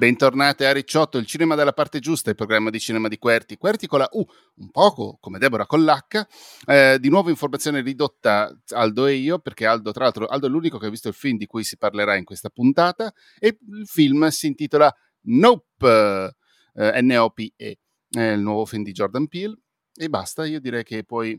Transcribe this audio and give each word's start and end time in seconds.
Bentornate 0.00 0.64
a 0.64 0.72
Ricciotto, 0.72 1.18
il 1.18 1.26
cinema 1.26 1.54
dalla 1.54 1.74
parte 1.74 1.98
giusta, 1.98 2.30
il 2.30 2.34
programma 2.34 2.70
di 2.70 2.80
cinema 2.80 3.06
di 3.06 3.18
Querti. 3.18 3.58
Querti 3.58 3.86
con 3.86 3.98
la 3.98 4.08
U, 4.12 4.24
un 4.54 4.70
poco 4.70 5.18
come 5.20 5.38
Deborah 5.38 5.66
con 5.66 5.84
l'H. 5.84 6.26
Eh, 6.64 6.96
di 6.98 7.10
nuovo 7.10 7.28
informazione 7.28 7.82
ridotta 7.82 8.50
Aldo 8.68 9.04
e 9.04 9.16
io, 9.16 9.40
perché 9.40 9.66
Aldo, 9.66 9.92
tra 9.92 10.04
l'altro, 10.04 10.24
Aldo 10.24 10.46
è 10.46 10.48
l'unico 10.48 10.78
che 10.78 10.86
ha 10.86 10.88
visto 10.88 11.08
il 11.08 11.14
film 11.14 11.36
di 11.36 11.44
cui 11.44 11.64
si 11.64 11.76
parlerà 11.76 12.16
in 12.16 12.24
questa 12.24 12.48
puntata. 12.48 13.12
E 13.38 13.58
il 13.60 13.86
film 13.86 14.26
si 14.28 14.46
intitola 14.46 14.90
Nope, 15.24 16.34
eh, 16.76 17.02
N-O-P-E, 17.02 17.78
è 18.08 18.22
il 18.22 18.40
nuovo 18.40 18.64
film 18.64 18.82
di 18.82 18.92
Jordan 18.92 19.28
Peele. 19.28 19.58
E 19.94 20.08
basta, 20.08 20.46
io 20.46 20.60
direi 20.60 20.82
che 20.82 21.04
puoi 21.04 21.38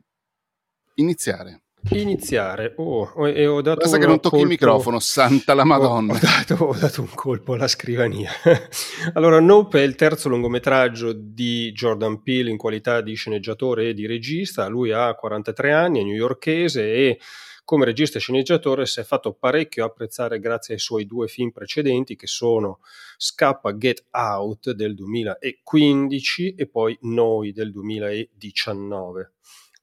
iniziare. 0.98 1.64
Iniziare, 1.90 2.76
oh, 2.78 3.28
e 3.28 3.48
ho 3.48 3.62
dato 3.62 3.80
Basta 3.82 3.98
che 3.98 4.06
non 4.06 4.20
tocchi 4.20 4.30
colpo... 4.30 4.44
il 4.44 4.52
microfono, 4.52 5.00
santa 5.00 5.54
la 5.56 5.64
Madonna. 5.64 6.14
Ho, 6.14 6.16
ho, 6.18 6.20
dato, 6.20 6.64
ho, 6.64 6.76
dato, 6.78 7.02
un 7.02 7.10
colpo 7.14 7.54
alla 7.54 7.68
scrivania. 7.68 8.32
allora, 9.14 9.40
Nope 9.40 9.80
è 9.80 9.84
il 9.84 9.96
terzo 9.96 10.30
lungometraggio 10.30 11.12
di 11.12 11.72
Jordan 11.72 12.22
Peele 12.22 12.52
in 12.52 12.58
qualità 12.58 13.02
di 13.02 13.16
sceneggiatore 13.16 13.90
e 13.90 13.94
di 13.94 14.06
regista. 14.06 14.68
Lui 14.68 14.92
ha 14.92 15.14
43 15.16 15.74
anni, 15.74 16.02
è 16.02 16.04
newyorkese 16.04 16.82
e 16.82 17.20
come 17.66 17.86
regista 17.86 18.18
e 18.18 18.22
sceneggiatore 18.22 18.86
si 18.86 19.00
è 19.00 19.04
fatto 19.04 19.34
parecchio 19.34 19.86
apprezzare 19.86 20.40
grazie 20.40 20.76
ai 20.76 20.80
suoi 20.80 21.06
due 21.06 21.28
film 21.28 21.52
precedenti 21.52 22.16
che 22.16 22.28
sono 22.28 22.80
Scappa 23.18 23.76
Get 23.78 24.06
Out 24.12 24.72
del 24.72 24.94
2015 24.94 26.56
e 26.56 26.68
poi 26.68 26.98
Noi 27.02 27.52
del 27.54 27.72
2019. 27.72 29.32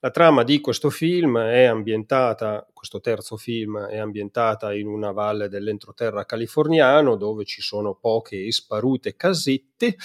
La 0.01 0.11
trama 0.11 0.45
di 0.45 0.61
questo 0.61 0.91
film 0.91 1.39
è 1.39 1.65
ambientata, 1.65 2.65
questo 2.73 3.01
terzo 3.01 3.37
film 3.37 3.81
è 3.81 3.97
ambientata 3.97 4.73
in 4.73 4.87
una 4.87 5.11
valle 5.11 5.49
dell'entroterra 5.49 6.25
californiano 6.25 7.17
dove 7.17 7.45
ci 7.45 7.61
sono 7.63 7.97
poche 7.97 8.45
e 8.45 8.53
sparute 8.53 9.17
casette 9.17 9.97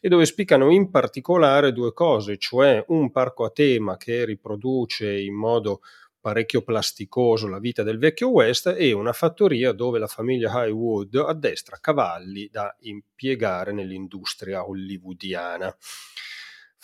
e 0.00 0.08
dove 0.08 0.26
spiccano 0.26 0.72
in 0.72 0.90
particolare 0.90 1.72
due 1.72 1.92
cose, 1.92 2.38
cioè 2.38 2.84
un 2.88 3.12
parco 3.12 3.44
a 3.44 3.50
tema 3.50 3.96
che 3.96 4.24
riproduce 4.24 5.16
in 5.16 5.34
modo 5.34 5.78
parecchio 6.20 6.62
plasticoso 6.62 7.46
la 7.46 7.60
vita 7.60 7.84
del 7.84 7.98
vecchio 7.98 8.30
West 8.30 8.74
e 8.76 8.90
una 8.90 9.12
fattoria 9.12 9.70
dove 9.70 10.00
la 10.00 10.08
famiglia 10.08 10.50
Highwood 10.52 11.14
addestra 11.24 11.78
cavalli 11.80 12.48
da 12.50 12.74
impiegare 12.80 13.70
nell'industria 13.70 14.66
hollywoodiana. 14.68 15.72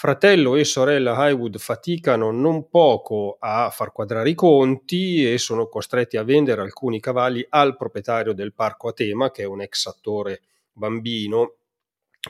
Fratello 0.03 0.57
e 0.57 0.65
sorella 0.65 1.15
Highwood 1.17 1.59
faticano 1.59 2.33
non 2.33 2.69
poco 2.69 3.37
a 3.39 3.71
far 3.71 3.93
quadrare 3.93 4.31
i 4.31 4.35
conti 4.35 5.33
e 5.33 5.39
sono 5.39 5.69
costretti 5.69 6.17
a 6.17 6.25
vendere 6.25 6.61
alcuni 6.61 6.99
cavalli 6.99 7.47
al 7.49 7.77
proprietario 7.77 8.33
del 8.33 8.53
parco 8.53 8.89
a 8.89 8.93
tema, 8.93 9.31
che 9.31 9.43
è 9.43 9.47
un 9.47 9.61
ex 9.61 9.87
attore 9.87 10.41
bambino, 10.73 11.59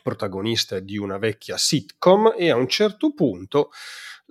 protagonista 0.03 0.79
di 0.81 0.97
una 0.97 1.19
vecchia 1.19 1.57
sitcom, 1.57 2.35
e 2.37 2.51
a 2.51 2.57
un 2.57 2.69
certo 2.69 3.13
punto 3.13 3.71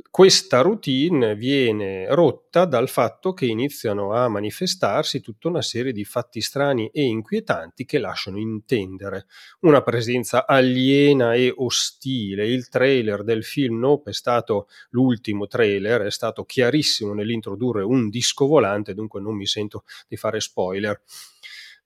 questa 0.10 0.62
routine 0.62 1.36
viene 1.36 2.14
rotta 2.14 2.66
dal 2.66 2.90
fatto 2.90 3.34
che 3.34 3.46
iniziano 3.46 4.14
a 4.14 4.28
manifestarsi 4.30 5.22
tutta 5.22 5.48
una 5.50 5.62
serie 5.62 5.92
di 5.92 6.04
fatti 6.06 6.42
strani 6.42 6.90
e 6.92 7.04
inquietanti 7.04 7.86
che 7.86 8.00
lasciano 8.00 8.38
intendere 8.38 9.28
una 9.62 9.82
presenza 9.82 10.48
aliena 10.48 11.34
e 11.34 11.54
ostile. 11.56 12.48
Il 12.48 12.70
trailer 12.70 13.24
del 13.24 13.44
film 13.44 13.80
Nope 13.80 14.12
è 14.12 14.14
stato 14.14 14.68
l'ultimo 14.90 15.48
trailer, 15.48 16.02
è 16.02 16.12
stato 16.12 16.46
chiarissimo 16.46 17.14
nell'introdurre 17.14 17.84
un 17.84 18.10
disco 18.10 18.48
volante, 18.48 18.94
dunque 18.94 19.22
non 19.22 19.36
mi 19.36 19.46
sento 19.46 19.84
di 20.08 20.18
fare 20.18 20.40
spoiler 20.40 21.00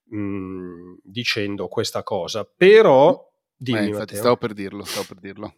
mh, 0.04 0.18
mm, 0.18 0.94
dicendo 1.02 1.68
questa 1.68 2.02
cosa. 2.02 2.44
Però 2.44 3.34
Dimmi, 3.56 3.78
eh, 3.78 3.86
infatti, 3.86 4.16
stavo 4.16 4.36
per 4.36 4.52
dirlo, 4.52 4.84
stavo 4.84 5.06
per 5.08 5.18
dirlo. 5.18 5.54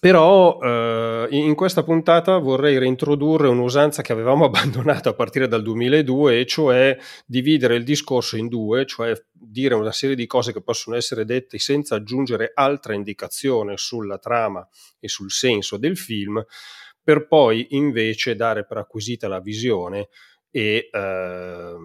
Però 0.00 0.58
eh, 0.62 1.28
in 1.30 1.54
questa 1.54 1.82
puntata 1.82 2.38
vorrei 2.38 2.78
reintrodurre 2.78 3.48
un'usanza 3.48 4.00
che 4.00 4.12
avevamo 4.12 4.46
abbandonato 4.46 5.10
a 5.10 5.14
partire 5.14 5.48
dal 5.48 5.62
2002, 5.62 6.40
e 6.40 6.46
cioè 6.46 6.98
dividere 7.26 7.76
il 7.76 7.84
discorso 7.84 8.36
in 8.36 8.48
due, 8.48 8.86
cioè 8.86 9.12
dire 9.30 9.74
una 9.74 9.92
serie 9.92 10.16
di 10.16 10.26
cose 10.26 10.52
che 10.52 10.62
possono 10.62 10.96
essere 10.96 11.24
dette 11.24 11.58
senza 11.58 11.96
aggiungere 11.96 12.52
altra 12.54 12.94
indicazione 12.94 13.76
sulla 13.76 14.18
trama 14.18 14.66
e 14.98 15.08
sul 15.08 15.30
senso 15.30 15.76
del 15.76 15.98
film, 15.98 16.42
per 17.02 17.26
poi 17.26 17.66
invece 17.70 18.34
dare 18.34 18.64
per 18.64 18.78
acquisita 18.78 19.28
la 19.28 19.40
visione 19.40 20.08
e 20.50 20.88
eh, 20.90 21.76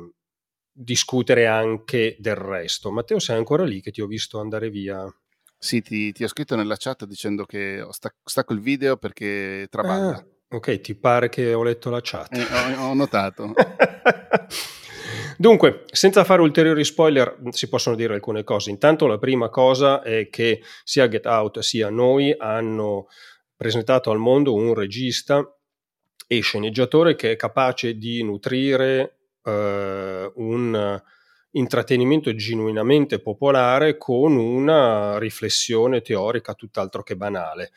discutere 0.80 1.48
anche 1.48 2.16
del 2.20 2.36
resto. 2.36 2.92
Matteo, 2.92 3.18
sei 3.18 3.38
ancora 3.38 3.64
lì 3.64 3.82
che 3.82 3.90
ti 3.92 4.02
ho 4.02 4.06
visto 4.06 4.40
andare 4.40 4.70
via? 4.70 5.04
Sì, 5.58 5.82
ti, 5.82 6.12
ti 6.12 6.24
ho 6.24 6.28
scritto 6.28 6.56
nella 6.56 6.76
chat 6.78 7.06
dicendo 7.06 7.46
che 7.46 7.84
stacco 8.24 8.54
il 8.54 8.60
video 8.60 8.96
perché 8.98 9.68
traballa. 9.72 10.18
Ah, 10.18 10.26
ok, 10.56 10.80
ti 10.82 10.94
pare 10.94 11.30
che 11.30 11.54
ho 11.54 11.64
letto 11.64 11.90
la 11.90 12.00
chat. 12.02 12.32
Eh, 12.36 12.76
ho, 12.76 12.90
ho 12.90 12.94
notato. 12.94 13.54
Dunque, 15.40 15.86
senza 15.92 16.24
fare 16.24 16.42
ulteriori 16.42 16.84
spoiler, 16.84 17.40
si 17.50 17.70
possono 17.70 17.96
dire 17.96 18.14
alcune 18.14 18.44
cose. 18.44 18.70
Intanto 18.70 19.08
la 19.08 19.18
prima 19.18 19.50
cosa 19.50 20.02
è 20.04 20.30
che 20.30 20.62
sia 20.84 21.08
Get 21.08 21.26
Out 21.26 21.60
sia 21.60 21.90
noi 21.90 22.36
hanno 22.38 23.08
presentato 23.56 24.12
al 24.12 24.20
mondo 24.20 24.54
un 24.54 24.76
regista 24.76 25.44
e 26.28 26.40
sceneggiatore 26.40 27.16
che 27.16 27.32
è 27.32 27.36
capace 27.36 27.98
di 27.98 28.24
nutrire 28.24 29.17
eh, 29.48 30.32
un 30.36 31.02
intrattenimento 31.52 32.36
genuinamente 32.36 33.20
popolare 33.20 33.98
con 33.98 34.36
una 34.36 35.18
riflessione 35.18 36.02
teorica 36.02 36.54
tutt'altro 36.54 37.02
che 37.04 37.16
banale. 37.16 37.72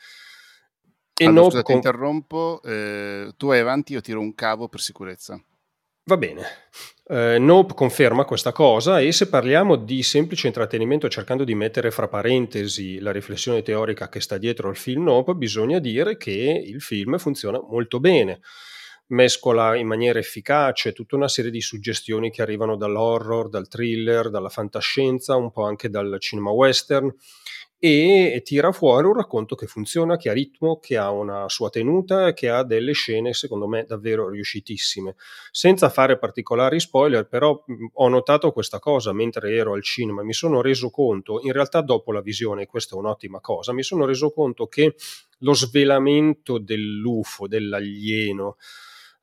E 1.15 1.25
allora, 1.25 1.49
scusa, 1.49 1.61
con... 1.61 1.65
ti 1.65 1.73
interrompo, 1.73 2.61
eh, 2.63 3.33
tu 3.37 3.47
vai 3.47 3.59
avanti, 3.59 3.93
io 3.93 4.01
tiro 4.01 4.19
un 4.19 4.33
cavo 4.33 4.67
per 4.67 4.81
sicurezza. 4.81 5.41
Va 6.03 6.17
bene. 6.17 6.43
Eh, 7.05 7.37
Nope 7.39 7.75
conferma 7.75 8.25
questa 8.25 8.51
cosa 8.51 8.99
e 8.99 9.11
se 9.11 9.29
parliamo 9.29 9.75
di 9.75 10.01
semplice 10.01 10.47
intrattenimento 10.47 11.07
cercando 11.09 11.43
di 11.43 11.53
mettere 11.53 11.91
fra 11.91 12.07
parentesi 12.07 12.99
la 12.99 13.11
riflessione 13.11 13.61
teorica 13.61 14.09
che 14.09 14.19
sta 14.19 14.37
dietro 14.37 14.69
al 14.69 14.77
film 14.77 15.03
Nope, 15.03 15.35
bisogna 15.35 15.77
dire 15.77 16.17
che 16.17 16.63
il 16.65 16.81
film 16.81 17.17
funziona 17.17 17.59
molto 17.61 17.99
bene 17.99 18.39
mescola 19.11 19.75
in 19.75 19.87
maniera 19.87 20.19
efficace 20.19 20.93
tutta 20.93 21.15
una 21.15 21.27
serie 21.27 21.51
di 21.51 21.61
suggestioni 21.61 22.31
che 22.31 22.41
arrivano 22.41 22.75
dall'horror, 22.75 23.49
dal 23.49 23.67
thriller, 23.67 24.29
dalla 24.29 24.49
fantascienza, 24.49 25.35
un 25.35 25.51
po' 25.51 25.63
anche 25.63 25.89
dal 25.89 26.17
cinema 26.19 26.51
western 26.51 27.13
e 27.83 28.43
tira 28.45 28.71
fuori 28.71 29.07
un 29.07 29.15
racconto 29.15 29.55
che 29.55 29.65
funziona, 29.65 30.15
che 30.15 30.29
ha 30.29 30.33
ritmo, 30.33 30.77
che 30.77 30.97
ha 30.97 31.09
una 31.09 31.49
sua 31.49 31.71
tenuta 31.71 32.31
che 32.31 32.47
ha 32.47 32.63
delle 32.63 32.91
scene 32.91 33.33
secondo 33.33 33.67
me 33.67 33.85
davvero 33.87 34.29
riuscitissime. 34.29 35.15
Senza 35.49 35.89
fare 35.89 36.19
particolari 36.19 36.79
spoiler, 36.79 37.27
però 37.27 37.65
ho 37.93 38.07
notato 38.07 38.51
questa 38.51 38.77
cosa 38.77 39.13
mentre 39.13 39.55
ero 39.55 39.73
al 39.73 39.81
cinema, 39.81 40.21
mi 40.21 40.33
sono 40.33 40.61
reso 40.61 40.91
conto, 40.91 41.39
in 41.43 41.53
realtà 41.53 41.81
dopo 41.81 42.11
la 42.11 42.21
visione, 42.21 42.67
questa 42.67 42.95
è 42.95 42.99
un'ottima 42.99 43.39
cosa, 43.39 43.73
mi 43.73 43.83
sono 43.83 44.05
reso 44.05 44.31
conto 44.31 44.67
che 44.67 44.93
lo 45.39 45.53
svelamento 45.55 46.59
dell'UFO, 46.59 47.47
dell'alieno, 47.47 48.57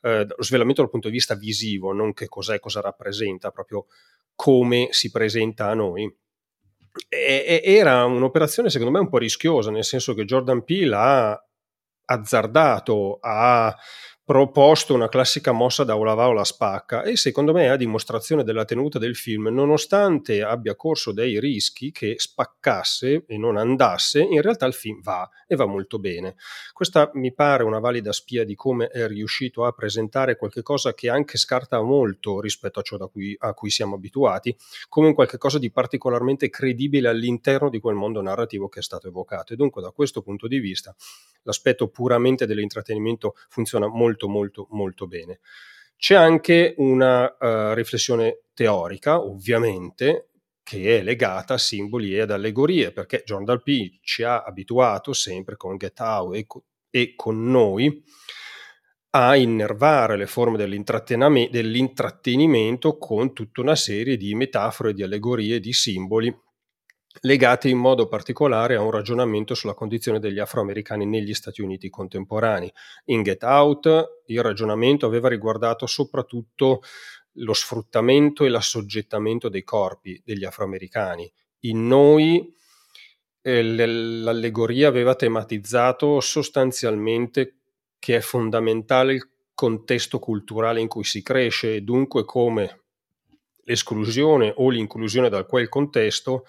eh, 0.00 0.26
lo 0.28 0.42
svelamento 0.42 0.82
dal 0.82 0.91
punto 0.91 1.09
di 1.09 1.14
vista 1.14 1.34
visivo, 1.34 1.93
non 1.93 2.12
che 2.12 2.28
cos'è, 2.28 2.58
cosa 2.61 2.81
rappresenta, 2.81 3.50
proprio 3.50 3.87
come 4.34 4.88
si 4.90 5.11
presenta 5.11 5.69
a 5.69 5.75
noi. 5.75 6.12
E, 7.08 7.62
era 7.64 8.05
un'operazione 8.05 8.70
secondo 8.70 8.93
me 8.93 9.00
un 9.00 9.08
po' 9.08 9.19
rischiosa, 9.19 9.70
nel 9.70 9.84
senso 9.84 10.14
che 10.14 10.25
Jordan 10.25 10.64
Peele 10.64 10.94
ha 10.96 11.49
azzardato, 12.05 13.19
ha 13.20 13.75
proposto 14.28 14.92
una 14.92 15.08
classica 15.08 15.52
mossa 15.52 15.84
da 15.84 15.96
Ola 15.96 16.12
va 16.12 16.28
o 16.28 16.32
la 16.32 16.44
spacca 16.44 17.02
e 17.02 17.16
secondo 17.16 17.54
me 17.54 17.62
è 17.62 17.69
a 17.69 17.76
dimostrazione 17.76 18.44
della 18.44 18.66
tenuta 18.66 18.98
del 18.98 19.16
film, 19.16 19.46
nonostante 19.46 20.42
abbia 20.42 20.76
corso 20.76 21.12
dei 21.12 21.40
rischi 21.40 21.90
che 21.90 22.16
spaccasse 22.19 23.25
e 23.26 23.38
non 23.38 23.56
andasse, 23.56 24.20
in 24.20 24.42
realtà 24.42 24.66
il 24.66 24.75
film 24.75 25.00
va 25.00 25.26
e 25.46 25.56
va 25.56 25.64
molto 25.64 25.98
bene. 25.98 26.34
Questa 26.75 27.10
mi 27.14 27.32
pare 27.32 27.62
una 27.62 27.78
valida 27.78 28.12
spia 28.12 28.44
di 28.44 28.54
come 28.54 28.88
è 28.88 29.06
riuscito 29.06 29.64
a 29.64 29.72
presentare 29.72 30.36
qualcosa 30.36 30.92
che 30.92 31.08
anche 31.08 31.38
scarta 31.38 31.80
molto 31.80 32.38
rispetto 32.42 32.80
a 32.80 32.82
ciò 32.82 32.98
cui, 33.08 33.34
a 33.38 33.54
cui 33.54 33.70
siamo 33.70 33.94
abituati, 33.94 34.54
come 34.90 35.14
qualcosa 35.14 35.58
di 35.58 35.70
particolarmente 35.70 36.50
credibile 36.50 37.08
all'interno 37.08 37.70
di 37.70 37.80
quel 37.80 37.94
mondo 37.94 38.20
narrativo 38.20 38.69
che 38.69 38.80
è 38.80 38.82
stato 38.82 39.08
evocato. 39.08 39.54
E 39.54 39.56
dunque 39.56 39.80
da 39.80 39.90
questo 39.90 40.20
punto 40.20 40.46
di 40.46 40.58
vista 40.58 40.94
l'aspetto 41.44 41.88
puramente 41.88 42.44
dell'intrattenimento 42.44 43.34
funziona 43.48 43.86
molto 43.86 44.18
molto 44.26 44.67
molto 44.70 45.06
bene. 45.06 45.41
C'è 45.97 46.15
anche 46.15 46.75
una 46.79 47.37
uh, 47.38 47.75
riflessione 47.75 48.44
teorica, 48.55 49.20
ovviamente, 49.20 50.31
che 50.62 50.99
è 50.99 51.03
legata 51.03 51.55
a 51.55 51.59
simboli 51.59 52.15
e 52.15 52.20
ad 52.20 52.31
allegorie, 52.31 52.93
perché 52.93 53.23
John 53.25 53.44
Dalpi 53.44 53.99
ci 54.03 54.23
ha 54.23 54.43
abituato 54.43 55.12
sempre 55.12 55.56
con 55.56 55.76
Get 55.76 56.00
Out 56.00 56.35
e, 56.35 56.47
co- 56.47 56.65
e 56.91 57.15
con 57.15 57.50
noi 57.50 58.03
a 59.11 59.37
innervare 59.37 60.17
le 60.17 60.26
forme 60.26 60.59
dell'intrattenimento 60.59 62.99
con 62.99 63.32
tutta 63.32 63.61
una 63.61 63.75
serie 63.75 64.17
di 64.17 64.35
metafore, 64.35 64.93
di 64.93 65.03
allegorie, 65.03 65.61
di 65.61 65.73
simboli 65.73 66.35
legate 67.20 67.69
in 67.69 67.79
modo 67.79 68.09
particolare 68.09 68.75
a 68.75 68.82
un 68.82 68.91
ragionamento 68.91 69.55
sulla 69.55 69.75
condizione 69.75 70.19
degli 70.19 70.38
afroamericani 70.38 71.06
negli 71.06 71.35
Stati 71.35 71.62
Uniti 71.62 71.88
contemporanei. 71.88 72.73
In 73.06 73.23
Get 73.23 73.43
Out 73.43 74.23
il 74.26 74.43
ragionamento 74.43 75.06
aveva 75.06 75.29
riguardato 75.29 75.87
soprattutto 75.87 76.82
lo 77.41 77.53
sfruttamento 77.53 78.44
e 78.44 78.49
l'assoggettamento 78.49 79.49
dei 79.49 79.62
corpi 79.62 80.20
degli 80.25 80.44
afroamericani. 80.44 81.31
In 81.61 81.87
Noi 81.87 82.55
eh, 83.43 83.62
l'allegoria 83.62 84.88
aveva 84.88 85.14
tematizzato 85.14 86.21
sostanzialmente 86.21 87.55
che 87.99 88.17
è 88.17 88.21
fondamentale 88.21 89.14
il 89.14 89.29
contesto 89.55 90.19
culturale 90.19 90.81
in 90.81 90.88
cui 90.88 91.05
si 91.05 91.23
cresce 91.23 91.75
e 91.75 91.81
dunque 91.81 92.25
come 92.25 92.82
l'esclusione 93.64 94.53
o 94.56 94.71
l'inclusione 94.71 95.29
da 95.29 95.44
quel 95.44 95.69
contesto 95.69 96.44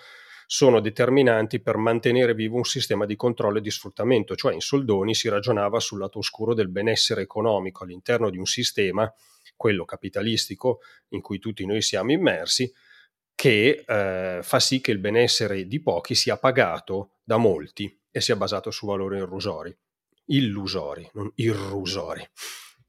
sono 0.51 0.79
determinanti 0.79 1.61
per 1.61 1.77
mantenere 1.77 2.33
vivo 2.33 2.55
un 2.55 2.63
sistema 2.63 3.05
di 3.05 3.15
controllo 3.15 3.59
e 3.59 3.61
di 3.61 3.69
sfruttamento, 3.69 4.35
cioè 4.35 4.55
in 4.55 4.61
soldoni 4.61 5.13
si 5.13 5.29
ragionava 5.29 5.79
sul 5.79 5.99
lato 5.99 6.17
oscuro 6.17 6.55
del 6.55 6.69
benessere 6.69 7.21
economico 7.21 7.83
all'interno 7.83 8.31
di 8.31 8.39
un 8.39 8.47
sistema, 8.47 9.13
quello 9.55 9.85
capitalistico, 9.85 10.79
in 11.09 11.21
cui 11.21 11.37
tutti 11.37 11.67
noi 11.67 11.83
siamo 11.83 12.13
immersi, 12.13 12.73
che 13.35 13.83
eh, 13.85 14.39
fa 14.41 14.59
sì 14.59 14.81
che 14.81 14.89
il 14.89 14.97
benessere 14.97 15.67
di 15.67 15.79
pochi 15.83 16.15
sia 16.15 16.35
pagato 16.37 17.17
da 17.23 17.37
molti 17.37 18.01
e 18.09 18.19
sia 18.19 18.35
basato 18.35 18.71
su 18.71 18.87
valori 18.87 19.17
irrusori, 19.17 19.77
illusori, 20.25 21.07
non 21.13 21.31
irrusori. 21.35 22.27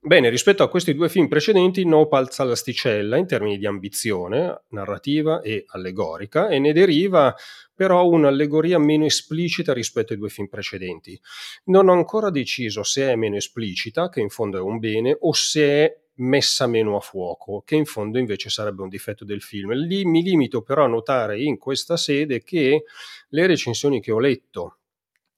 Bene, 0.03 0.31
rispetto 0.31 0.63
a 0.63 0.71
questi 0.71 0.95
due 0.95 1.11
film 1.11 1.29
precedenti, 1.29 1.85
Nope 1.85 2.17
alza 2.17 2.43
l'asticella 2.43 3.19
in 3.19 3.27
termini 3.27 3.59
di 3.59 3.67
ambizione 3.67 4.63
narrativa 4.69 5.43
e 5.43 5.65
allegorica 5.67 6.49
e 6.49 6.59
ne 6.59 6.73
deriva 6.73 7.37
però 7.75 8.07
un'allegoria 8.07 8.79
meno 8.79 9.05
esplicita 9.05 9.75
rispetto 9.75 10.15
ai 10.15 10.19
due 10.19 10.31
film 10.31 10.49
precedenti. 10.49 11.21
Non 11.65 11.91
ho 11.91 11.93
ancora 11.93 12.31
deciso 12.31 12.83
se 12.83 13.11
è 13.11 13.15
meno 13.15 13.37
esplicita, 13.37 14.09
che 14.09 14.21
in 14.21 14.31
fondo 14.31 14.57
è 14.57 14.63
un 14.63 14.79
bene, 14.79 15.15
o 15.21 15.35
se 15.35 15.63
è 15.67 15.99
messa 16.15 16.67
meno 16.67 16.97
a 16.97 17.01
fuoco, 17.01 17.61
che 17.63 17.75
in 17.75 17.85
fondo 17.85 18.19
invece 18.19 18.49
sarebbe 18.49 18.81
un 18.81 18.89
difetto 18.89 19.27
del 19.27 19.43
film. 19.43 19.75
Lì 19.75 20.07
mi 20.07 20.23
limito 20.23 20.63
però 20.63 20.85
a 20.85 20.89
notare 20.89 21.43
in 21.43 21.59
questa 21.59 21.99
sede 21.99 22.43
che 22.43 22.85
le 23.29 23.47
recensioni 23.47 24.01
che 24.01 24.13
ho 24.13 24.19
letto 24.19 24.80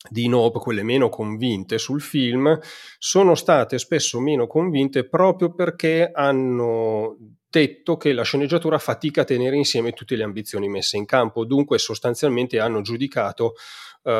di 0.08 0.28
Nope, 0.28 0.58
quelle 0.58 0.82
meno 0.82 1.08
convinte 1.08 1.78
sul 1.78 2.00
film, 2.00 2.58
sono 2.98 3.34
state 3.34 3.78
spesso 3.78 4.20
meno 4.20 4.46
convinte 4.46 5.08
proprio 5.08 5.54
perché 5.54 6.10
hanno 6.12 7.16
detto 7.48 7.96
che 7.96 8.12
la 8.12 8.22
sceneggiatura 8.22 8.78
fatica 8.78 9.20
a 9.20 9.24
tenere 9.24 9.56
insieme 9.56 9.92
tutte 9.92 10.16
le 10.16 10.24
ambizioni 10.24 10.68
messe 10.68 10.96
in 10.96 11.04
campo, 11.04 11.44
dunque 11.44 11.78
sostanzialmente 11.78 12.58
hanno 12.58 12.80
giudicato 12.80 13.54
uh, 14.02 14.10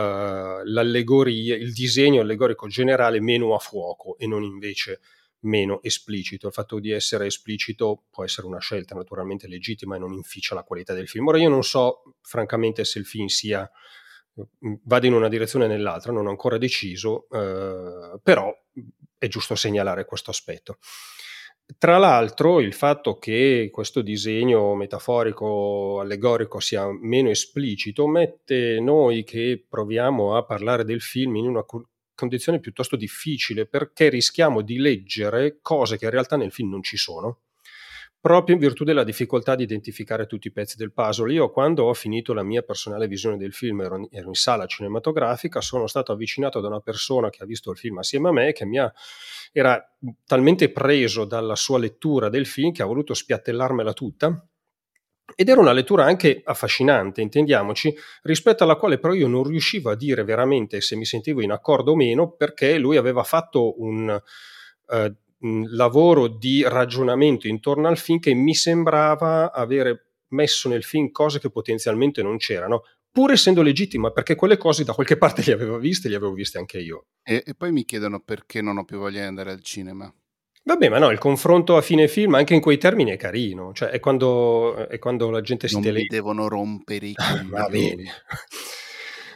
l'allegoria, 0.65 1.57
il 1.57 1.73
disegno 1.73 2.21
allegorico 2.21 2.67
generale 2.67 3.21
meno 3.21 3.55
a 3.55 3.59
fuoco 3.59 4.19
e 4.19 4.27
non 4.27 4.43
invece 4.43 5.01
meno 5.41 5.83
esplicito. 5.83 6.49
Il 6.49 6.53
fatto 6.53 6.79
di 6.79 6.91
essere 6.91 7.27
esplicito 7.27 8.05
può 8.11 8.23
essere 8.23 8.47
una 8.47 8.61
scelta 8.61 8.95
naturalmente 8.95 9.49
legittima 9.49 9.97
e 9.97 9.99
non 9.99 10.13
inficia 10.13 10.55
la 10.55 10.63
qualità 10.63 10.93
del 10.93 11.09
film. 11.09 11.27
Ora 11.27 11.39
io 11.39 11.49
non 11.49 11.65
so 11.65 12.17
francamente 12.21 12.85
se 12.85 12.99
il 12.99 13.07
film 13.07 13.27
sia 13.27 13.69
vada 14.85 15.07
in 15.07 15.13
una 15.13 15.29
direzione 15.29 15.67
o 15.67 15.69
nell'altra, 15.69 16.13
non 16.13 16.27
ho 16.27 16.31
ancora 16.31 16.59
deciso, 16.59 17.27
eh, 17.31 18.19
però 18.23 18.53
è 19.19 19.29
giusto 19.29 19.55
segnalare 19.55 20.05
questo 20.05 20.31
aspetto. 20.31 20.79
Tra 21.79 21.97
l'altro, 21.97 22.61
il 22.61 22.75
fatto 22.75 23.19
che 23.19 23.71
questo 23.73 24.03
disegno 24.03 24.75
metaforico, 24.75 26.01
allegorico 26.01 26.61
sia 26.61 26.87
meno 26.91 27.31
esplicito, 27.31 28.07
mette 28.07 28.79
noi 28.81 29.25
che 29.25 29.65
proviamo 29.69 30.37
a 30.37 30.45
parlare 30.45 30.85
del 30.85 31.01
film 31.01 31.37
in 31.37 31.47
una 31.47 31.65
condizione 32.15 32.61
piuttosto 32.61 32.97
difficile 32.97 33.67
perché 33.67 34.09
rischiamo 34.09 34.61
di 34.61 34.79
leggere 34.79 35.61
cose 35.63 35.97
che 35.97 36.05
in 36.05 36.11
realtà 36.11 36.37
nel 36.37 36.53
film 36.53 36.71
non 36.71 36.83
ci 36.83 36.97
sono 36.97 37.41
proprio 38.23 38.55
in 38.55 38.61
virtù 38.61 38.85
della 38.85 39.03
difficoltà 39.03 39.57
di 39.57 39.65
identificare 39.65 40.27
tutti 40.27 40.47
i 40.47 40.53
pezzi 40.53 40.77
del 40.77 40.93
puzzle. 40.93 41.33
Io 41.33 41.51
quando 41.51 41.87
ho 41.87 41.93
finito 41.93 42.33
la 42.33 42.45
mia 42.45 42.63
personale 42.63 43.09
visione 43.09 43.37
del 43.37 43.53
film, 43.53 43.81
ero 43.81 43.97
in, 43.97 44.07
ero 44.13 44.29
in 44.29 44.35
sala 44.35 44.65
cinematografica, 44.67 45.61
sono 45.61 45.89
stato 45.89 46.13
avvicinato 46.13 46.61
da 46.61 46.69
una 46.69 46.79
persona 46.79 47.31
che 47.31 47.43
ha 47.43 47.47
visto 47.47 47.73
il 47.73 47.77
film 47.77 47.99
assieme 47.99 48.29
a 48.29 48.33
me, 48.33 48.53
che 48.53 48.65
mi 48.65 48.79
ha, 48.79 48.91
era 49.51 49.85
talmente 50.25 50.71
preso 50.71 51.25
dalla 51.25 51.57
sua 51.57 51.81
lettura 51.81 52.29
del 52.29 52.47
film 52.47 52.71
che 52.71 52.83
ha 52.83 52.87
voluto 52.87 53.13
spiattellarmela 53.13 53.93
tutta. 53.93 54.47
Ed 55.35 55.49
era 55.49 55.61
una 55.61 55.73
lettura 55.73 56.05
anche 56.05 56.43
affascinante, 56.45 57.23
intendiamoci, 57.23 57.93
rispetto 58.23 58.63
alla 58.63 58.77
quale 58.77 58.99
però 58.99 59.15
io 59.15 59.27
non 59.27 59.43
riuscivo 59.43 59.91
a 59.91 59.97
dire 59.97 60.23
veramente 60.23 60.81
se 60.81 60.95
mi 60.95 61.05
sentivo 61.05 61.43
in 61.43 61.51
accordo 61.51 61.91
o 61.91 61.97
meno, 61.97 62.31
perché 62.31 62.79
lui 62.79 62.97
aveva 62.97 63.25
fatto 63.25 63.81
un, 63.83 64.17
Uh, 65.43 65.67
lavoro 65.71 66.29
di 66.29 66.63
ragionamento 66.63 67.49
intorno 67.49 67.89
al 67.89 67.99
film 67.99 68.21
che 68.21 68.33
mi 68.33 68.55
sembrava 68.55 69.53
avere 69.53 70.13
messo 70.29 70.69
nel 70.69 70.85
film 70.85 71.11
cose 71.11 71.41
che 71.41 71.51
potenzialmente 71.51 72.23
non 72.23 72.37
c'erano, 72.37 72.83
pur 73.11 73.33
essendo 73.33 73.63
legittima, 73.63 74.11
perché 74.11 74.35
quelle 74.35 74.57
cose 74.57 74.85
da 74.85 74.95
qualche 74.95 75.17
parte 75.19 75.43
le 75.45 75.53
avevo 75.53 75.79
viste, 75.79 76.09
le 76.09 76.17
avevo 76.17 76.33
viste 76.33 76.59
anche 76.59 76.79
io. 76.79 77.07
E, 77.23 77.43
e 77.47 77.55
poi 77.55 77.73
mi 77.73 77.85
chiedono 77.85 78.21
perché 78.21 78.61
non 78.63 78.79
ho 78.79 78.85
più 78.85 78.99
voglia 78.99 79.21
di 79.21 79.27
andare 79.27 79.53
al 79.53 79.63
cinema. 79.63 80.13
Vabbè, 80.65 80.89
ma 80.89 80.99
no, 80.99 81.11
il 81.11 81.19
confronto 81.19 81.77
a 81.77 81.83
fine 81.83 82.07
film, 82.07 82.35
anche 82.35 82.55
in 82.55 82.61
quei 82.61 82.79
termini, 82.79 83.11
è 83.11 83.17
carino. 83.17 83.73
Cioè, 83.73 83.89
è 83.89 83.99
quando, 83.99 84.87
è 84.87 84.99
quando 85.01 85.29
la 85.31 85.41
gente 85.41 85.67
si 85.67 85.75
non 85.75 85.83
tele... 85.83 86.01
mi 86.01 86.07
devono 86.07 86.49
rompere 86.49 87.07
i 87.07 87.15
coglioni. 87.19 87.49
Va 87.49 87.69
bene. 87.69 88.05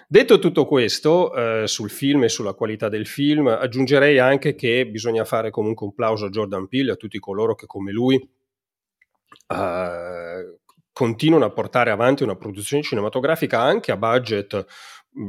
Detto 0.08 0.38
tutto 0.38 0.66
questo 0.66 1.34
eh, 1.34 1.66
sul 1.66 1.90
film 1.90 2.22
e 2.22 2.28
sulla 2.28 2.54
qualità 2.54 2.88
del 2.88 3.08
film, 3.08 3.48
aggiungerei 3.48 4.20
anche 4.20 4.54
che 4.54 4.86
bisogna 4.86 5.24
fare 5.24 5.50
comunque 5.50 5.84
un 5.84 5.94
plauso 5.94 6.26
a 6.26 6.30
Jordan 6.30 6.68
Peele 6.68 6.90
e 6.90 6.92
a 6.92 6.96
tutti 6.96 7.18
coloro 7.18 7.56
che 7.56 7.66
come 7.66 7.90
lui 7.90 8.14
eh, 9.48 10.58
continuano 10.92 11.44
a 11.44 11.50
portare 11.50 11.90
avanti 11.90 12.22
una 12.22 12.36
produzione 12.36 12.84
cinematografica 12.84 13.60
anche 13.60 13.90
a 13.90 13.96
budget 13.96 14.64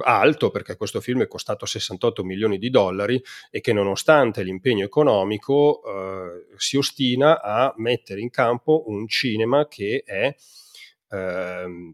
alto 0.04 0.52
perché 0.52 0.76
questo 0.76 1.02
film 1.02 1.24
è 1.24 1.28
costato 1.28 1.66
68 1.66 2.24
milioni 2.24 2.60
di 2.60 2.70
dollari 2.70 3.20
e 3.50 3.62
che 3.62 3.74
nonostante 3.74 4.44
l'impegno 4.44 4.86
economico 4.86 5.82
eh, 5.84 6.56
si 6.58 6.78
ostina 6.78 7.42
a 7.42 7.74
mettere 7.78 8.22
in 8.22 8.30
campo 8.30 8.84
un 8.88 9.08
cinema 9.08 9.68
che 9.68 10.04
è 10.06 10.36
eh, 11.10 11.94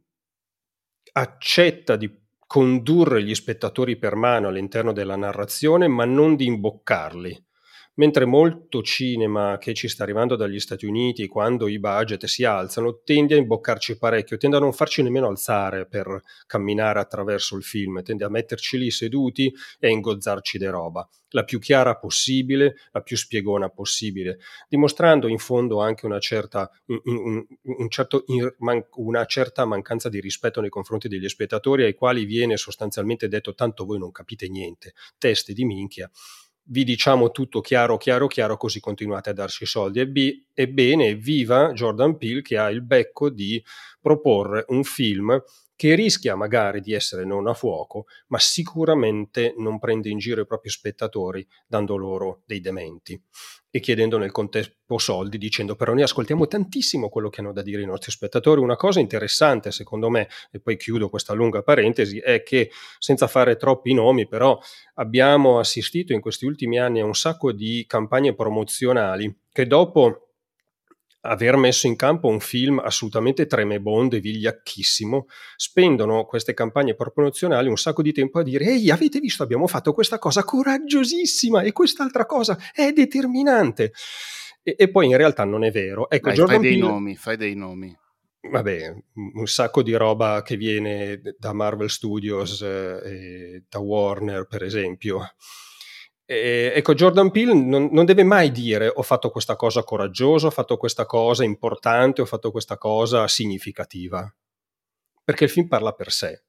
accetta 1.13 1.95
di 1.95 2.22
condurre 2.53 3.23
gli 3.23 3.33
spettatori 3.33 3.97
per 3.97 4.13
mano 4.13 4.49
all'interno 4.49 4.93
della 4.93 5.15
narrazione, 5.15 5.87
ma 5.87 6.05
non 6.05 6.35
di 6.35 6.45
imboccarli 6.45 7.45
mentre 7.95 8.25
molto 8.25 8.81
cinema 8.81 9.57
che 9.57 9.73
ci 9.73 9.87
sta 9.87 10.03
arrivando 10.03 10.35
dagli 10.35 10.59
Stati 10.59 10.85
Uniti, 10.85 11.27
quando 11.27 11.67
i 11.67 11.79
budget 11.79 12.25
si 12.25 12.43
alzano, 12.43 13.01
tende 13.03 13.35
a 13.35 13.37
imboccarci 13.37 13.97
parecchio, 13.97 14.37
tende 14.37 14.57
a 14.57 14.59
non 14.59 14.73
farci 14.73 15.03
nemmeno 15.03 15.27
alzare 15.27 15.87
per 15.87 16.21
camminare 16.47 16.99
attraverso 16.99 17.55
il 17.55 17.63
film, 17.63 18.01
tende 18.01 18.23
a 18.23 18.29
metterci 18.29 18.77
lì 18.77 18.89
seduti 18.89 19.53
e 19.79 19.87
a 19.87 19.89
ingozzarci 19.91 20.57
di 20.57 20.65
roba, 20.65 21.07
la 21.29 21.43
più 21.43 21.59
chiara 21.59 21.95
possibile, 21.97 22.75
la 22.91 23.01
più 23.01 23.15
spiegona 23.15 23.69
possibile, 23.69 24.39
dimostrando 24.67 25.27
in 25.27 25.37
fondo 25.37 25.79
anche 25.81 26.05
una 26.05 26.19
certa, 26.19 26.69
un, 26.87 26.99
un, 27.03 27.45
un 27.61 27.89
certo, 27.89 28.23
una 28.95 29.25
certa 29.25 29.65
mancanza 29.65 30.09
di 30.09 30.19
rispetto 30.19 30.61
nei 30.61 30.69
confronti 30.69 31.07
degli 31.07 31.29
spettatori 31.29 31.83
ai 31.83 31.93
quali 31.93 32.25
viene 32.25 32.57
sostanzialmente 32.57 33.27
detto 33.27 33.53
tanto 33.53 33.85
voi 33.85 33.99
non 33.99 34.11
capite 34.11 34.47
niente, 34.47 34.93
teste 35.17 35.53
di 35.53 35.65
minchia 35.65 36.09
vi 36.65 36.83
diciamo 36.83 37.31
tutto 37.31 37.61
chiaro, 37.61 37.97
chiaro, 37.97 38.27
chiaro, 38.27 38.57
così 38.57 38.79
continuate 38.79 39.31
a 39.31 39.33
darci 39.33 39.65
soldi. 39.65 39.99
Ebbene, 40.53 41.15
viva 41.15 41.73
Jordan 41.73 42.17
Peele 42.17 42.41
che 42.41 42.57
ha 42.57 42.69
il 42.69 42.81
becco 42.81 43.29
di 43.29 43.63
proporre 43.99 44.65
un 44.69 44.83
film 44.83 45.41
che 45.75 45.95
rischia 45.95 46.35
magari 46.35 46.81
di 46.81 46.93
essere 46.93 47.25
non 47.25 47.47
a 47.47 47.53
fuoco, 47.53 48.05
ma 48.27 48.39
sicuramente 48.39 49.53
non 49.57 49.79
prende 49.79 50.09
in 50.09 50.17
giro 50.17 50.41
i 50.41 50.45
propri 50.45 50.69
spettatori 50.69 51.45
dando 51.67 51.95
loro 51.95 52.41
dei 52.45 52.59
dementi 52.59 53.21
e 53.75 53.79
chiedendo 53.79 54.19
nel 54.19 54.31
contempo 54.31 54.99
soldi, 54.99 55.39
dicendo 55.39 55.75
però 55.75 55.93
noi 55.93 56.03
ascoltiamo 56.03 56.45
tantissimo 56.45 57.09
quello 57.09 57.29
che 57.29 57.41
hanno 57.41 57.53
da 57.53 57.63
dire 57.63 57.81
i 57.81 57.87
nostri 57.87 58.11
spettatori. 58.11 58.61
Una 58.61 58.75
cosa 58.75 58.99
interessante 58.99 59.71
secondo 59.71 60.11
me, 60.11 60.29
e 60.51 60.59
poi 60.59 60.77
chiudo 60.77 61.09
questa 61.09 61.33
lunga 61.33 61.63
parentesi, 61.63 62.19
è 62.19 62.43
che 62.43 62.69
senza 62.99 63.25
fare 63.25 63.55
troppi 63.55 63.95
nomi, 63.95 64.27
però 64.27 64.59
abbiamo 64.95 65.57
assistito 65.57 66.13
in 66.13 66.21
questi 66.21 66.45
ultimi 66.45 66.77
anni 66.77 66.99
a 66.99 67.05
un 67.05 67.15
sacco 67.15 67.51
di 67.51 67.83
campagne 67.87 68.35
promozionali 68.35 69.35
che 69.51 69.65
dopo 69.65 70.32
aver 71.25 71.55
messo 71.57 71.87
in 71.87 71.95
campo 71.95 72.27
un 72.27 72.39
film 72.39 72.79
assolutamente 72.79 73.45
tremebondo 73.45 74.15
e 74.15 74.19
vigliacchissimo, 74.19 75.27
spendono 75.55 76.25
queste 76.25 76.53
campagne 76.53 76.95
promozionali 76.95 77.69
un 77.69 77.77
sacco 77.77 78.01
di 78.01 78.11
tempo 78.11 78.39
a 78.39 78.43
dire 78.43 78.65
ehi 78.65 78.89
avete 78.89 79.19
visto 79.19 79.43
abbiamo 79.43 79.67
fatto 79.67 79.93
questa 79.93 80.19
cosa 80.19 80.43
coraggiosissima 80.43 81.61
e 81.61 81.71
quest'altra 81.71 82.25
cosa 82.25 82.57
è 82.73 82.91
determinante 82.91 83.91
e, 84.63 84.75
e 84.77 84.89
poi 84.89 85.07
in 85.07 85.17
realtà 85.17 85.43
non 85.43 85.63
è 85.63 85.71
vero. 85.71 86.09
Ecco, 86.09 86.29
Dai, 86.29 86.37
fai 86.37 86.59
dei 86.59 86.71
Peele... 86.71 86.77
nomi, 86.77 87.15
fai 87.15 87.37
dei 87.37 87.55
nomi. 87.55 87.95
vabbè, 88.49 88.95
un 89.33 89.47
sacco 89.47 89.83
di 89.83 89.93
roba 89.93 90.41
che 90.41 90.55
viene 90.55 91.21
da 91.37 91.53
Marvel 91.53 91.89
Studios 91.89 92.61
eh, 92.61 93.63
da 93.69 93.79
Warner, 93.79 94.47
per 94.47 94.63
esempio. 94.63 95.21
E, 96.25 96.71
ecco, 96.75 96.93
Jordan 96.93 97.31
Peele 97.31 97.53
non, 97.53 97.89
non, 97.91 98.05
deve 98.05 98.23
mai 98.23 98.51
dire 98.51 98.91
ho 98.93 99.01
fatto 99.01 99.29
questa 99.29 99.55
cosa 99.55 99.83
coraggiosa, 99.83 100.47
ho 100.47 100.51
fatto 100.51 100.77
questa 100.77 101.05
cosa 101.05 101.43
importante, 101.43 102.21
ho 102.21 102.25
fatto 102.25 102.51
questa 102.51 102.77
cosa 102.77 103.27
significativa, 103.27 104.33
perché 105.23 105.45
il 105.45 105.49
film 105.49 105.67
parla 105.67 105.91
per 105.91 106.11
sé. 106.11 106.43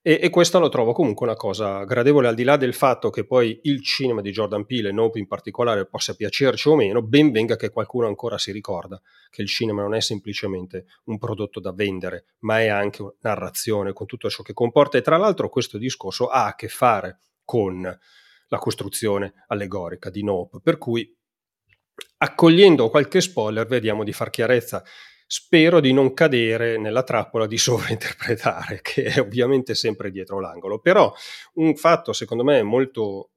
E, 0.00 0.20
e 0.22 0.30
questo 0.30 0.60
lo 0.60 0.68
trovo 0.68 0.92
comunque 0.92 1.26
una 1.26 1.34
cosa 1.34 1.82
gradevole, 1.82 2.28
al 2.28 2.36
di 2.36 2.44
là 2.44 2.56
del 2.56 2.74
fatto 2.74 3.10
che 3.10 3.26
poi 3.26 3.58
il 3.64 3.82
cinema 3.82 4.20
di 4.20 4.30
Jordan 4.30 4.64
Peele 4.64 4.90
e 4.90 4.92
Nope 4.92 5.18
in 5.18 5.26
particolare 5.26 5.86
possa 5.86 6.14
piacerci 6.14 6.68
o 6.68 6.76
meno, 6.76 7.02
ben 7.02 7.32
venga 7.32 7.56
che 7.56 7.70
qualcuno 7.70 8.06
ancora 8.06 8.38
si 8.38 8.52
ricorda 8.52 9.02
che 9.30 9.42
il 9.42 9.48
cinema 9.48 9.82
non 9.82 9.94
è 9.94 10.00
semplicemente 10.00 10.86
un 11.06 11.18
prodotto 11.18 11.58
da 11.58 11.72
vendere, 11.72 12.26
ma 12.40 12.60
è 12.60 12.68
anche 12.68 13.16
narrazione 13.22 13.92
con 13.92 14.06
tutto 14.06 14.30
ciò 14.30 14.44
che 14.44 14.52
comporta. 14.52 14.96
E 14.96 15.02
tra 15.02 15.16
l'altro 15.16 15.48
questo 15.48 15.76
discorso 15.76 16.28
ha 16.28 16.46
a 16.46 16.54
che 16.54 16.68
fare 16.68 17.18
con 17.44 17.98
la 18.48 18.58
costruzione 18.58 19.44
allegorica 19.48 20.10
di 20.10 20.22
Nope, 20.22 20.60
per 20.62 20.78
cui 20.78 21.14
accogliendo 22.18 22.88
qualche 22.90 23.20
spoiler 23.20 23.66
vediamo 23.66 24.04
di 24.04 24.12
far 24.12 24.30
chiarezza 24.30 24.82
spero 25.26 25.80
di 25.80 25.92
non 25.92 26.14
cadere 26.14 26.78
nella 26.78 27.02
trappola 27.02 27.46
di 27.46 27.58
sovrainterpretare, 27.58 28.80
che 28.82 29.04
è 29.04 29.20
ovviamente 29.20 29.74
sempre 29.74 30.10
dietro 30.10 30.40
l'angolo. 30.40 30.78
Però 30.78 31.12
un 31.54 31.74
fatto, 31.74 32.12
secondo 32.12 32.44
me, 32.44 32.62
molto... 32.62 33.30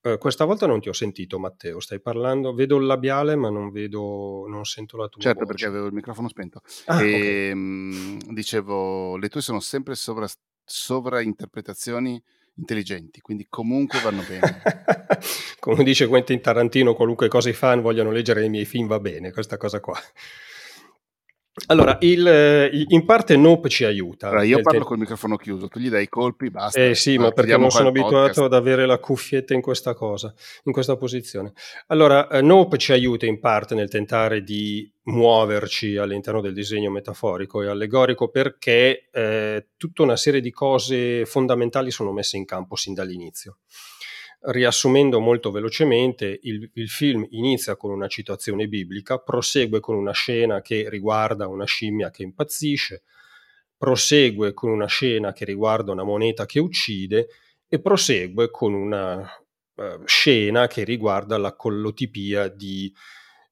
Eh, 0.00 0.18
questa 0.18 0.44
volta 0.44 0.66
non 0.66 0.80
ti 0.80 0.88
ho 0.88 0.92
sentito, 0.92 1.38
Matteo, 1.38 1.80
stai 1.80 2.00
parlando, 2.00 2.54
vedo 2.54 2.76
il 2.76 2.86
labiale, 2.86 3.36
ma 3.36 3.50
non 3.50 3.70
vedo, 3.70 4.46
non 4.48 4.64
sento 4.64 4.96
la 4.96 5.08
tua 5.08 5.20
certo, 5.20 5.40
voce. 5.40 5.52
perché 5.52 5.66
avevo 5.66 5.86
il 5.86 5.92
microfono 5.92 6.28
spento. 6.28 6.62
Ah, 6.86 7.02
e, 7.02 7.14
okay. 7.14 7.54
mh, 7.54 8.32
dicevo, 8.32 9.16
le 9.16 9.28
tue 9.28 9.40
sono 9.42 9.60
sempre 9.60 9.94
sovra, 9.96 10.28
sovrainterpretazioni 10.64 12.22
intelligenti, 12.56 13.20
quindi 13.20 13.46
comunque 13.48 14.00
vanno 14.00 14.22
bene. 14.28 14.62
Come 15.60 15.84
dice 15.84 16.06
Quentin 16.06 16.40
Tarantino, 16.40 16.94
qualunque 16.94 17.28
cosa 17.28 17.48
i 17.48 17.54
fan 17.54 17.80
vogliono 17.80 18.10
leggere 18.10 18.44
i 18.44 18.48
miei 18.48 18.64
film 18.64 18.86
va 18.86 19.00
bene, 19.00 19.32
questa 19.32 19.56
cosa 19.56 19.80
qua. 19.80 19.98
Allora, 21.68 21.96
il, 22.00 22.86
in 22.88 23.04
parte 23.06 23.34
Nope 23.36 23.70
ci 23.70 23.84
aiuta. 23.84 24.28
Allora, 24.28 24.44
io 24.44 24.60
parlo 24.60 24.80
te... 24.80 24.86
col 24.86 24.98
microfono 24.98 25.36
chiuso, 25.36 25.68
tu 25.68 25.78
gli 25.78 25.88
dai 25.88 26.02
i 26.02 26.08
colpi, 26.08 26.50
basta. 26.50 26.78
Eh 26.78 26.94
sì, 26.94 27.16
ma 27.16 27.30
perché 27.30 27.56
non 27.56 27.70
sono 27.70 27.88
abituato 27.88 28.44
ad 28.44 28.52
avere 28.52 28.84
la 28.84 28.98
cuffietta 28.98 29.54
in 29.54 29.62
questa 29.62 29.94
cosa, 29.94 30.32
in 30.64 30.72
questa 30.72 30.96
posizione. 30.96 31.54
Allora, 31.86 32.28
eh, 32.28 32.42
Nope 32.42 32.76
ci 32.76 32.92
aiuta 32.92 33.24
in 33.24 33.40
parte 33.40 33.74
nel 33.74 33.88
tentare 33.88 34.42
di 34.42 34.90
muoverci 35.04 35.96
all'interno 35.96 36.42
del 36.42 36.52
disegno 36.52 36.90
metaforico 36.90 37.62
e 37.62 37.68
allegorico 37.68 38.28
perché 38.28 39.08
eh, 39.10 39.68
tutta 39.76 40.02
una 40.02 40.16
serie 40.16 40.40
di 40.40 40.50
cose 40.50 41.24
fondamentali 41.24 41.90
sono 41.90 42.12
messe 42.12 42.36
in 42.36 42.44
campo 42.44 42.76
sin 42.76 42.92
dall'inizio. 42.92 43.58
Riassumendo 44.38 45.18
molto 45.18 45.50
velocemente, 45.50 46.38
il, 46.42 46.70
il, 46.74 46.88
film 46.88 47.26
inizia 47.30 47.76
con 47.76 47.90
una 47.90 48.06
citazione 48.06 48.68
biblica, 48.68 49.18
prosegue 49.18 49.80
con 49.80 49.96
una 49.96 50.12
scena 50.12 50.60
che 50.60 50.88
riguarda 50.88 51.48
una 51.48 51.64
scimmia 51.64 52.10
che 52.10 52.22
impazzisce, 52.22 53.02
prosegue 53.76 54.52
con 54.54 54.70
una 54.70 54.86
scena 54.86 55.32
che 55.32 55.44
riguarda 55.44 55.92
una 55.92 56.04
moneta 56.04 56.46
che 56.46 56.60
uccide 56.60 57.28
e 57.68 57.80
prosegue 57.80 58.50
con 58.50 58.72
una 58.74 59.18
uh, 59.74 60.04
scena 60.04 60.66
che 60.68 60.84
riguarda 60.84 61.36
la 61.38 61.56
collotipia 61.56 62.48
di 62.48 62.92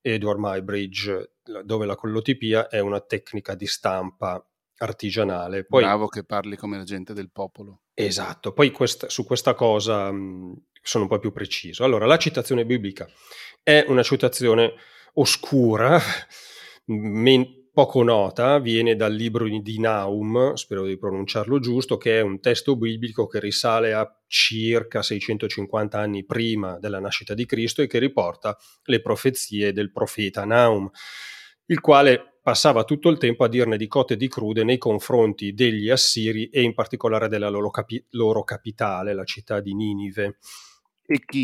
Edward 0.01 0.39
Mybridge, 0.39 1.33
dove 1.65 1.87
la 1.87 1.97
collotipia 1.97 2.69
è 2.69 2.79
una 2.79 3.01
tecnica 3.01 3.55
di 3.55 3.67
stampa 3.67 4.47
artigianale. 4.79 5.65
Poi, 5.65 5.83
Bravo 5.83 6.09
che 6.09 6.25
parli 6.25 6.57
come 6.57 6.79
agente 6.79 7.15
del 7.15 7.31
popolo. 7.31 7.81
Esatto, 7.95 8.53
poi 8.53 8.71
questa, 8.71 9.09
su 9.09 9.25
questa 9.25 9.55
cosa 9.55 10.11
mh, 10.11 10.63
sono 10.85 11.05
un 11.05 11.11
po' 11.11 11.19
più 11.19 11.33
preciso. 11.33 11.83
Allora, 11.83 12.07
la 12.07 12.19
citazione 12.19 12.67
biblica 12.67 13.09
è 13.63 13.85
una 13.89 14.03
citazione 14.03 14.75
oscura, 15.15 15.99
men- 16.87 17.63
poco 17.73 18.05
nota, 18.05 18.61
viene 18.61 18.95
dal 18.95 19.13
libro 19.13 19.49
di 19.49 19.81
Naum, 19.81 20.55
spero 20.55 20.85
di 20.85 20.97
pronunciarlo 20.97 21.59
giusto, 21.59 21.97
che 21.97 22.19
è 22.19 22.21
un 22.21 22.39
testo 22.39 22.77
biblico 22.77 23.27
che 23.27 23.41
risale 23.41 23.93
a 23.93 24.09
circa 24.29 25.03
650 25.03 25.99
anni 25.99 26.25
prima 26.25 26.79
della 26.79 27.01
nascita 27.01 27.35
di 27.35 27.47
Cristo 27.47 27.83
e 27.83 27.89
che 27.89 27.99
riporta 27.99 28.57
le 28.85 29.01
profezie 29.01 29.73
del 29.73 29.91
profeta 29.91 30.45
Naum, 30.45 30.89
il 31.67 31.81
quale 31.81 32.39
passava 32.41 32.85
tutto 32.85 33.09
il 33.09 33.19
tempo 33.19 33.43
a 33.43 33.49
dirne 33.49 33.77
di 33.77 33.89
cotte 33.89 34.15
e 34.15 34.17
di 34.19 34.29
crude 34.29 34.63
nei 34.63 34.79
confronti 34.79 35.53
degli 35.53 35.91
assiri 35.91 36.51
e 36.51 36.63
in 36.63 36.75
particolare 36.75 37.27
della 37.27 37.49
loro, 37.49 37.71
capi- 37.71 38.05
loro 38.11 38.45
capitale, 38.45 39.15
la 39.15 39.25
città 39.25 39.61
di 39.61 39.75
Ninive 39.75 40.37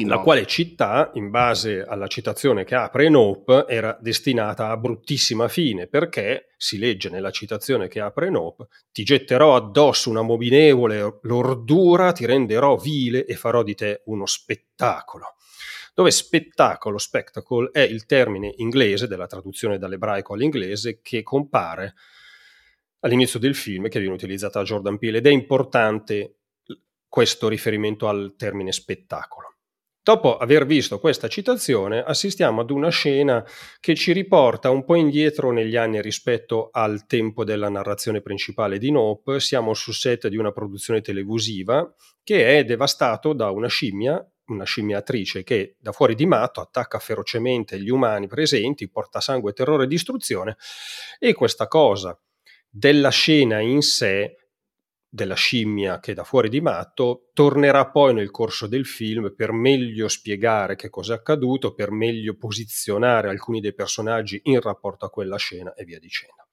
la 0.07 0.21
quale 0.21 0.47
città, 0.47 1.11
in 1.15 1.29
base 1.29 1.83
alla 1.83 2.07
citazione 2.07 2.65
che 2.65 2.75
apre 2.75 3.11
Nope, 3.11 3.67
era 3.69 3.97
destinata 4.01 4.71
a 4.71 4.77
bruttissima 4.79 5.49
fine, 5.49 5.87
perché 5.87 6.47
si 6.57 6.79
legge 6.79 7.11
nella 7.11 7.31
citazione 7.31 7.87
che 7.87 8.01
apre 8.01 8.31
Nope, 8.31 8.69
ti 8.91 9.03
getterò 9.03 9.57
addosso 9.57 10.09
una 10.09 10.23
mobilevole 10.23 11.19
lordura, 11.23 12.13
ti 12.13 12.25
renderò 12.25 12.77
vile 12.77 13.27
e 13.27 13.35
farò 13.35 13.63
di 13.63 13.75
te 13.75 14.01
uno 14.07 14.25
spettacolo. 14.25 15.35
Dove 15.93 16.11
spettacolo, 16.11 16.97
spectacle, 16.97 17.69
è 17.71 17.81
il 17.81 18.07
termine 18.07 18.55
inglese, 18.57 19.07
della 19.07 19.27
traduzione 19.27 19.77
dall'ebraico 19.77 20.33
all'inglese, 20.33 21.01
che 21.03 21.23
compare 21.23 21.95
all'inizio 23.01 23.39
del 23.39 23.55
film, 23.55 23.89
che 23.89 23.99
viene 23.99 24.15
utilizzata 24.15 24.61
da 24.61 24.65
Jordan 24.65 24.97
Peele, 24.97 25.19
ed 25.19 25.27
è 25.27 25.31
importante 25.31 26.37
questo 27.11 27.49
riferimento 27.49 28.09
al 28.09 28.35
termine 28.39 28.71
spettacolo. 28.73 29.57
Dopo 30.03 30.39
aver 30.39 30.65
visto 30.65 30.99
questa 30.99 31.29
citazione, 31.29 32.03
assistiamo 32.03 32.63
ad 32.63 32.71
una 32.71 32.89
scena 32.89 33.45
che 33.81 33.95
ci 33.95 34.13
riporta 34.13 34.71
un 34.71 34.85
po' 34.85 34.95
indietro 34.95 35.51
negli 35.51 35.77
anni 35.77 36.01
rispetto 36.01 36.71
al 36.73 37.07
tempo 37.07 37.45
della 37.45 37.69
narrazione 37.69 38.23
principale 38.23 38.79
di 38.79 38.91
Nope. 38.91 39.41
Siamo 39.41 39.75
sul 39.75 39.93
set 39.93 40.29
di 40.29 40.39
una 40.39 40.53
produzione 40.53 41.03
televisiva 41.03 41.93
che 42.23 42.59
è 42.59 42.65
devastato 42.65 43.35
da 43.35 43.51
una 43.51 43.69
scimmia, 43.69 44.27
una 44.47 44.65
scimmiatrice 44.65 45.43
che 45.43 45.77
da 45.79 45.93
fuori 45.93 46.15
di 46.15 46.27
matto 46.27 46.61
attacca 46.63 46.99
ferocemente 46.99 47.79
gli 47.79 47.91
umani 47.91 48.27
presenti, 48.27 48.89
porta 48.89 49.21
sangue, 49.21 49.53
terrore 49.53 49.85
e 49.85 49.89
distruzione. 49.89 50.57
E 51.19 51.35
questa 51.35 51.69
cosa 51.69 52.19
della 52.71 53.11
scena 53.11 53.61
in 53.61 53.83
sé 53.83 54.37
della 55.13 55.35
scimmia 55.35 55.99
che 55.99 56.15
da 56.15 56.23
fuori 56.23 56.49
di 56.49 56.61
matto 56.61 57.31
tornerà 57.35 57.91
poi 57.91 58.15
nel 58.15 58.31
corso 58.31 58.69
del 58.69 58.87
film 58.87 59.35
per 59.35 59.51
meglio 59.51 60.07
spiegare 60.07 60.77
che 60.77 60.89
cosa 60.89 61.15
è 61.15 61.17
accaduto, 61.17 61.75
per 61.75 61.91
meglio 61.91 62.37
posizionare 62.37 63.29
alcuni 63.29 63.61
dei 63.61 63.75
personaggi 63.75 64.41
in 64.45 64.61
rapporto 64.61 65.05
a 65.05 65.11
quella 65.11 65.37
scena 65.37 65.75
e 65.75 65.85
via 65.85 65.99
dicendo. 65.99 66.47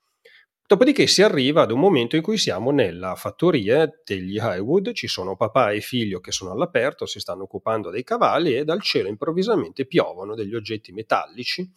Dopodiché 0.65 1.07
si 1.07 1.21
arriva 1.21 1.61
ad 1.61 1.71
un 1.71 1.79
momento 1.79 2.17
in 2.17 2.21
cui 2.21 2.37
siamo 2.37 2.71
nella 2.71 3.15
fattoria 3.15 3.89
degli 4.03 4.35
Highwood, 4.35 4.91
ci 4.91 5.07
sono 5.07 5.37
papà 5.37 5.71
e 5.71 5.79
figlio 5.79 6.19
che 6.19 6.33
sono 6.33 6.51
all'aperto, 6.51 7.05
si 7.05 7.19
stanno 7.19 7.43
occupando 7.43 7.89
dei 7.89 8.03
cavalli 8.03 8.53
e 8.53 8.65
dal 8.65 8.81
cielo 8.81 9.07
improvvisamente 9.07 9.85
piovono 9.85 10.35
degli 10.35 10.55
oggetti 10.55 10.91
metallici, 10.91 11.71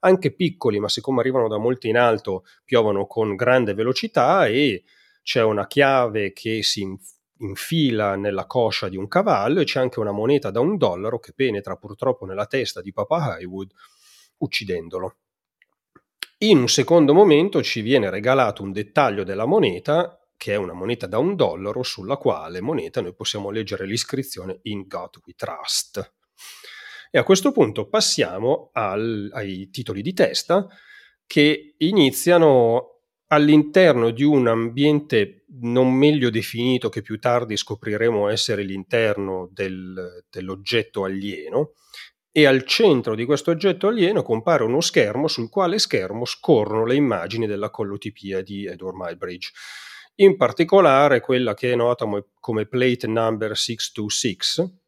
anche 0.00 0.32
piccoli, 0.32 0.78
ma 0.78 0.88
siccome 0.88 1.20
arrivano 1.20 1.48
da 1.48 1.58
molto 1.58 1.86
in 1.86 1.98
alto, 1.98 2.44
piovono 2.64 3.06
con 3.06 3.34
grande 3.34 3.74
velocità 3.74 4.46
e 4.46 4.84
c'è 5.28 5.42
una 5.42 5.66
chiave 5.66 6.32
che 6.32 6.62
si 6.62 6.88
infila 7.40 8.16
nella 8.16 8.46
coscia 8.46 8.88
di 8.88 8.96
un 8.96 9.08
cavallo 9.08 9.60
e 9.60 9.64
c'è 9.64 9.78
anche 9.78 10.00
una 10.00 10.10
moneta 10.10 10.50
da 10.50 10.60
un 10.60 10.78
dollaro 10.78 11.18
che 11.18 11.34
penetra 11.34 11.76
purtroppo 11.76 12.24
nella 12.24 12.46
testa 12.46 12.80
di 12.80 12.94
Papa 12.94 13.36
Highwood 13.38 13.70
uccidendolo. 14.38 15.16
In 16.38 16.56
un 16.56 16.68
secondo 16.70 17.12
momento 17.12 17.62
ci 17.62 17.82
viene 17.82 18.08
regalato 18.08 18.62
un 18.62 18.72
dettaglio 18.72 19.22
della 19.22 19.44
moneta 19.44 20.18
che 20.34 20.54
è 20.54 20.56
una 20.56 20.72
moneta 20.72 21.06
da 21.06 21.18
un 21.18 21.36
dollaro 21.36 21.82
sulla 21.82 22.16
quale 22.16 22.62
moneta 22.62 23.02
noi 23.02 23.12
possiamo 23.12 23.50
leggere 23.50 23.84
l'iscrizione 23.84 24.60
In 24.62 24.86
God 24.86 25.20
We 25.26 25.34
Trust. 25.36 26.14
E 27.10 27.18
a 27.18 27.22
questo 27.22 27.52
punto 27.52 27.86
passiamo 27.86 28.70
al, 28.72 29.28
ai 29.34 29.68
titoli 29.68 30.00
di 30.00 30.14
testa 30.14 30.66
che 31.26 31.74
iniziano 31.76 32.97
all'interno 33.28 34.10
di 34.10 34.22
un 34.22 34.46
ambiente 34.46 35.44
non 35.60 35.92
meglio 35.92 36.30
definito 36.30 36.88
che 36.88 37.02
più 37.02 37.18
tardi 37.18 37.56
scopriremo 37.56 38.28
essere 38.28 38.62
l'interno 38.62 39.48
del, 39.52 40.24
dell'oggetto 40.30 41.04
alieno 41.04 41.72
e 42.30 42.46
al 42.46 42.64
centro 42.64 43.14
di 43.14 43.24
questo 43.24 43.50
oggetto 43.50 43.88
alieno 43.88 44.22
compare 44.22 44.62
uno 44.62 44.80
schermo 44.80 45.26
sul 45.28 45.48
quale 45.48 45.78
schermo 45.78 46.24
scorrono 46.24 46.84
le 46.84 46.94
immagini 46.94 47.46
della 47.46 47.70
collotipia 47.70 48.42
di 48.42 48.66
Edward 48.66 48.96
Mybridge. 48.96 49.50
In 50.16 50.36
particolare 50.36 51.20
quella 51.20 51.54
che 51.54 51.72
è 51.72 51.76
nota 51.76 52.06
come 52.38 52.66
plate 52.66 53.06
number 53.06 53.56
626, 53.56 54.78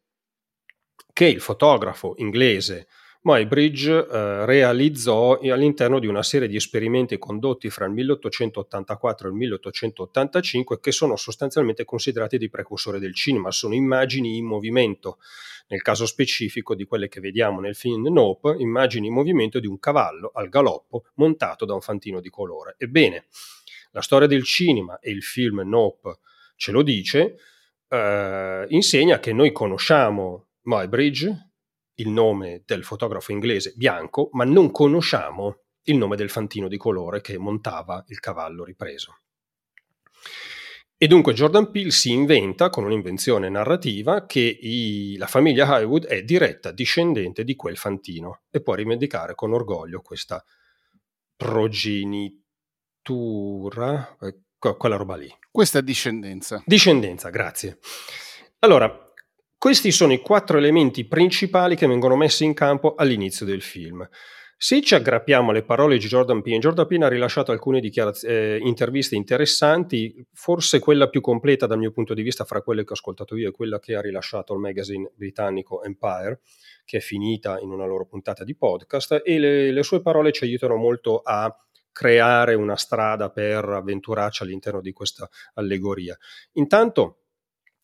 che 1.13 1.25
il 1.25 1.41
fotografo 1.41 2.13
inglese 2.17 2.87
Muybridge 3.23 4.07
eh, 4.07 4.45
realizzò 4.47 5.37
all'interno 5.37 5.99
di 5.99 6.07
una 6.07 6.23
serie 6.23 6.47
di 6.47 6.55
esperimenti 6.55 7.19
condotti 7.19 7.69
fra 7.69 7.85
il 7.85 7.91
1884 7.91 9.27
e 9.27 9.29
il 9.29 9.37
1885 9.37 10.79
che 10.79 10.91
sono 10.91 11.15
sostanzialmente 11.15 11.85
considerati 11.85 12.39
dei 12.39 12.49
precursori 12.49 12.97
del 12.97 13.13
cinema, 13.13 13.51
sono 13.51 13.75
immagini 13.75 14.37
in 14.37 14.45
movimento, 14.45 15.19
nel 15.67 15.83
caso 15.83 16.07
specifico 16.07 16.73
di 16.73 16.85
quelle 16.85 17.07
che 17.09 17.19
vediamo 17.19 17.59
nel 17.59 17.75
film 17.75 18.07
Nope, 18.11 18.55
immagini 18.57 19.05
in 19.05 19.13
movimento 19.13 19.59
di 19.59 19.67
un 19.67 19.77
cavallo 19.77 20.31
al 20.33 20.49
galoppo 20.49 21.03
montato 21.15 21.65
da 21.65 21.75
un 21.75 21.81
fantino 21.81 22.21
di 22.21 22.29
colore. 22.29 22.73
Ebbene, 22.79 23.25
la 23.91 24.01
storia 24.01 24.27
del 24.27 24.43
cinema 24.43 24.97
e 24.99 25.11
il 25.11 25.21
film 25.21 25.61
Nope 25.63 26.17
ce 26.55 26.71
lo 26.71 26.81
dice, 26.81 27.35
eh, 27.87 28.65
insegna 28.69 29.19
che 29.19 29.31
noi 29.31 29.51
conosciamo 29.51 30.47
Muybridge, 30.63 31.50
il 32.01 32.09
nome 32.09 32.63
del 32.65 32.83
fotografo 32.83 33.31
inglese 33.31 33.73
bianco, 33.75 34.29
ma 34.33 34.43
non 34.43 34.71
conosciamo 34.71 35.61
il 35.83 35.97
nome 35.97 36.15
del 36.15 36.29
fantino 36.29 36.67
di 36.67 36.77
colore 36.77 37.21
che 37.21 37.37
montava 37.37 38.03
il 38.07 38.19
cavallo 38.19 38.63
ripreso. 38.63 39.19
E 40.97 41.07
dunque 41.07 41.33
Jordan 41.33 41.71
Peele 41.71 41.89
si 41.89 42.11
inventa 42.11 42.69
con 42.69 42.83
un'invenzione 42.83 43.49
narrativa 43.49 44.27
che 44.27 44.59
i, 44.61 45.17
la 45.17 45.25
famiglia 45.25 45.65
Highwood 45.65 46.05
è 46.05 46.21
diretta 46.21 46.71
discendente 46.71 47.43
di 47.43 47.55
quel 47.55 47.75
fantino 47.75 48.41
e 48.51 48.61
può 48.61 48.75
rivendicare 48.75 49.33
con 49.33 49.51
orgoglio 49.51 50.01
questa 50.01 50.45
progenitura, 51.35 54.15
eh, 54.21 54.41
quella 54.59 54.95
roba 54.95 55.15
lì. 55.15 55.35
Questa 55.49 55.81
discendenza. 55.81 56.61
Discendenza, 56.67 57.31
grazie. 57.31 57.79
Allora, 58.59 59.10
questi 59.61 59.91
sono 59.91 60.11
i 60.11 60.21
quattro 60.21 60.57
elementi 60.57 61.05
principali 61.05 61.75
che 61.75 61.85
vengono 61.85 62.15
messi 62.15 62.43
in 62.43 62.55
campo 62.55 62.95
all'inizio 62.95 63.45
del 63.45 63.61
film. 63.61 64.09
Se 64.57 64.81
ci 64.81 64.95
aggrappiamo 64.95 65.51
alle 65.51 65.61
parole 65.61 65.99
di 65.99 66.07
Jordan 66.07 66.41
Peele, 66.41 66.57
Jordan 66.57 66.87
Peele 66.87 67.05
ha 67.05 67.09
rilasciato 67.09 67.51
alcune 67.51 67.79
eh, 67.79 68.59
interviste 68.59 69.13
interessanti, 69.13 70.25
forse 70.33 70.79
quella 70.79 71.09
più 71.09 71.21
completa 71.21 71.67
dal 71.67 71.77
mio 71.77 71.91
punto 71.91 72.15
di 72.15 72.23
vista 72.23 72.43
fra 72.43 72.63
quelle 72.63 72.83
che 72.83 72.89
ho 72.89 72.95
ascoltato 72.95 73.35
io 73.35 73.49
è 73.49 73.51
quella 73.51 73.77
che 73.77 73.93
ha 73.93 74.01
rilasciato 74.01 74.51
il 74.55 74.61
magazine 74.61 75.11
britannico 75.13 75.83
Empire, 75.83 76.39
che 76.83 76.97
è 76.97 77.01
finita 77.01 77.59
in 77.59 77.69
una 77.69 77.85
loro 77.85 78.07
puntata 78.07 78.43
di 78.43 78.55
podcast, 78.55 79.21
e 79.23 79.37
le, 79.37 79.71
le 79.71 79.83
sue 79.83 80.01
parole 80.01 80.31
ci 80.31 80.43
aiutano 80.43 80.75
molto 80.75 81.19
a 81.19 81.55
creare 81.91 82.55
una 82.55 82.77
strada 82.77 83.29
per 83.29 83.63
avventurarci 83.63 84.41
all'interno 84.41 84.81
di 84.81 84.91
questa 84.91 85.29
allegoria. 85.53 86.17
Intanto 86.53 87.20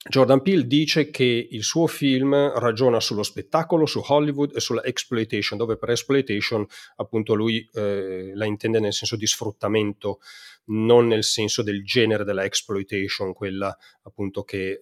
Jordan 0.09 0.41
Peele 0.41 0.67
dice 0.67 1.09
che 1.09 1.47
il 1.49 1.63
suo 1.63 1.87
film 1.87 2.33
ragiona 2.57 2.99
sullo 2.99 3.23
spettacolo, 3.23 3.85
su 3.85 4.01
Hollywood 4.05 4.55
e 4.55 4.59
sulla 4.59 4.83
exploitation, 4.83 5.57
dove 5.57 5.77
per 5.77 5.89
exploitation 5.89 6.65
appunto 6.97 7.33
lui 7.33 7.67
eh, 7.73 8.31
la 8.33 8.45
intende 8.45 8.79
nel 8.79 8.93
senso 8.93 9.15
di 9.15 9.27
sfruttamento, 9.27 10.19
non 10.65 11.07
nel 11.07 11.23
senso 11.23 11.61
del 11.61 11.83
genere 11.83 12.23
della 12.23 12.45
exploitation, 12.45 13.33
quella 13.33 13.75
appunto 14.03 14.43
che 14.43 14.71
eh, 14.71 14.79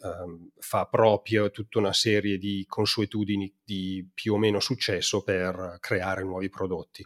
fa 0.59 0.85
proprio 0.85 1.49
tutta 1.49 1.79
una 1.79 1.93
serie 1.93 2.37
di 2.37 2.65
consuetudini 2.67 3.51
di 3.63 4.07
più 4.13 4.33
o 4.33 4.37
meno 4.37 4.59
successo 4.59 5.23
per 5.23 5.77
creare 5.79 6.23
nuovi 6.23 6.49
prodotti 6.49 7.05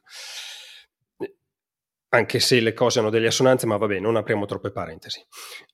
anche 2.09 2.39
se 2.39 2.59
le 2.59 2.73
cose 2.73 2.99
hanno 2.99 3.11
delle 3.11 3.27
assonanze, 3.27 3.67
ma 3.67 3.77
vabbè, 3.77 3.99
non 3.99 4.15
apriamo 4.15 4.45
troppe 4.45 4.71
parentesi. 4.71 5.23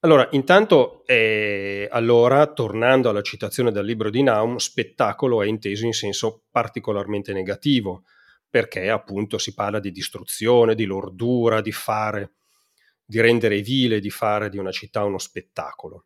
Allora, 0.01 0.27
intanto, 0.31 1.05
eh, 1.05 1.87
allora, 1.89 2.51
tornando 2.51 3.09
alla 3.09 3.21
citazione 3.21 3.71
del 3.71 3.85
libro 3.85 4.09
di 4.09 4.21
Naum, 4.21 4.57
spettacolo 4.57 5.41
è 5.41 5.47
inteso 5.47 5.85
in 5.85 5.93
senso 5.93 6.43
particolarmente 6.51 7.31
negativo, 7.31 8.03
perché 8.49 8.89
appunto 8.89 9.37
si 9.37 9.53
parla 9.53 9.79
di 9.79 9.91
distruzione, 9.91 10.75
di 10.75 10.85
lordura, 10.85 11.61
di 11.61 11.71
fare, 11.71 12.33
di 13.05 13.21
rendere 13.21 13.61
vile, 13.61 13.99
di 13.99 14.09
fare 14.09 14.49
di 14.49 14.57
una 14.57 14.71
città 14.71 15.03
uno 15.03 15.17
spettacolo. 15.17 16.05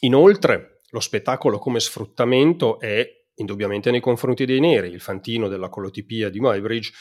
Inoltre, 0.00 0.80
lo 0.90 1.00
spettacolo 1.00 1.58
come 1.58 1.78
sfruttamento 1.78 2.80
è 2.80 3.08
indubbiamente 3.36 3.90
nei 3.90 4.00
confronti 4.00 4.44
dei 4.44 4.60
neri, 4.60 4.88
il 4.88 5.00
fantino 5.00 5.48
della 5.48 5.68
colotipia 5.68 6.28
di 6.28 6.40
Muybridge 6.40 6.92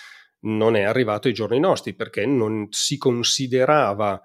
non 0.42 0.76
è 0.76 0.82
arrivato 0.82 1.28
ai 1.28 1.34
giorni 1.34 1.60
nostri 1.60 1.94
perché 1.94 2.26
non 2.26 2.68
si 2.72 2.98
considerava 2.98 4.22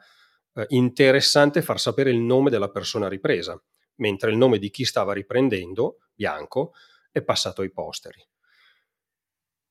eh, 0.54 0.64
interessante 0.68 1.62
far 1.62 1.80
sapere 1.80 2.10
il 2.10 2.18
nome 2.18 2.50
della 2.50 2.70
persona 2.70 3.08
ripresa, 3.08 3.60
mentre 3.96 4.30
il 4.30 4.36
nome 4.36 4.58
di 4.58 4.70
chi 4.70 4.84
stava 4.84 5.12
riprendendo, 5.12 5.98
bianco, 6.14 6.72
è 7.10 7.22
passato 7.22 7.62
ai 7.62 7.70
posteri. 7.70 8.24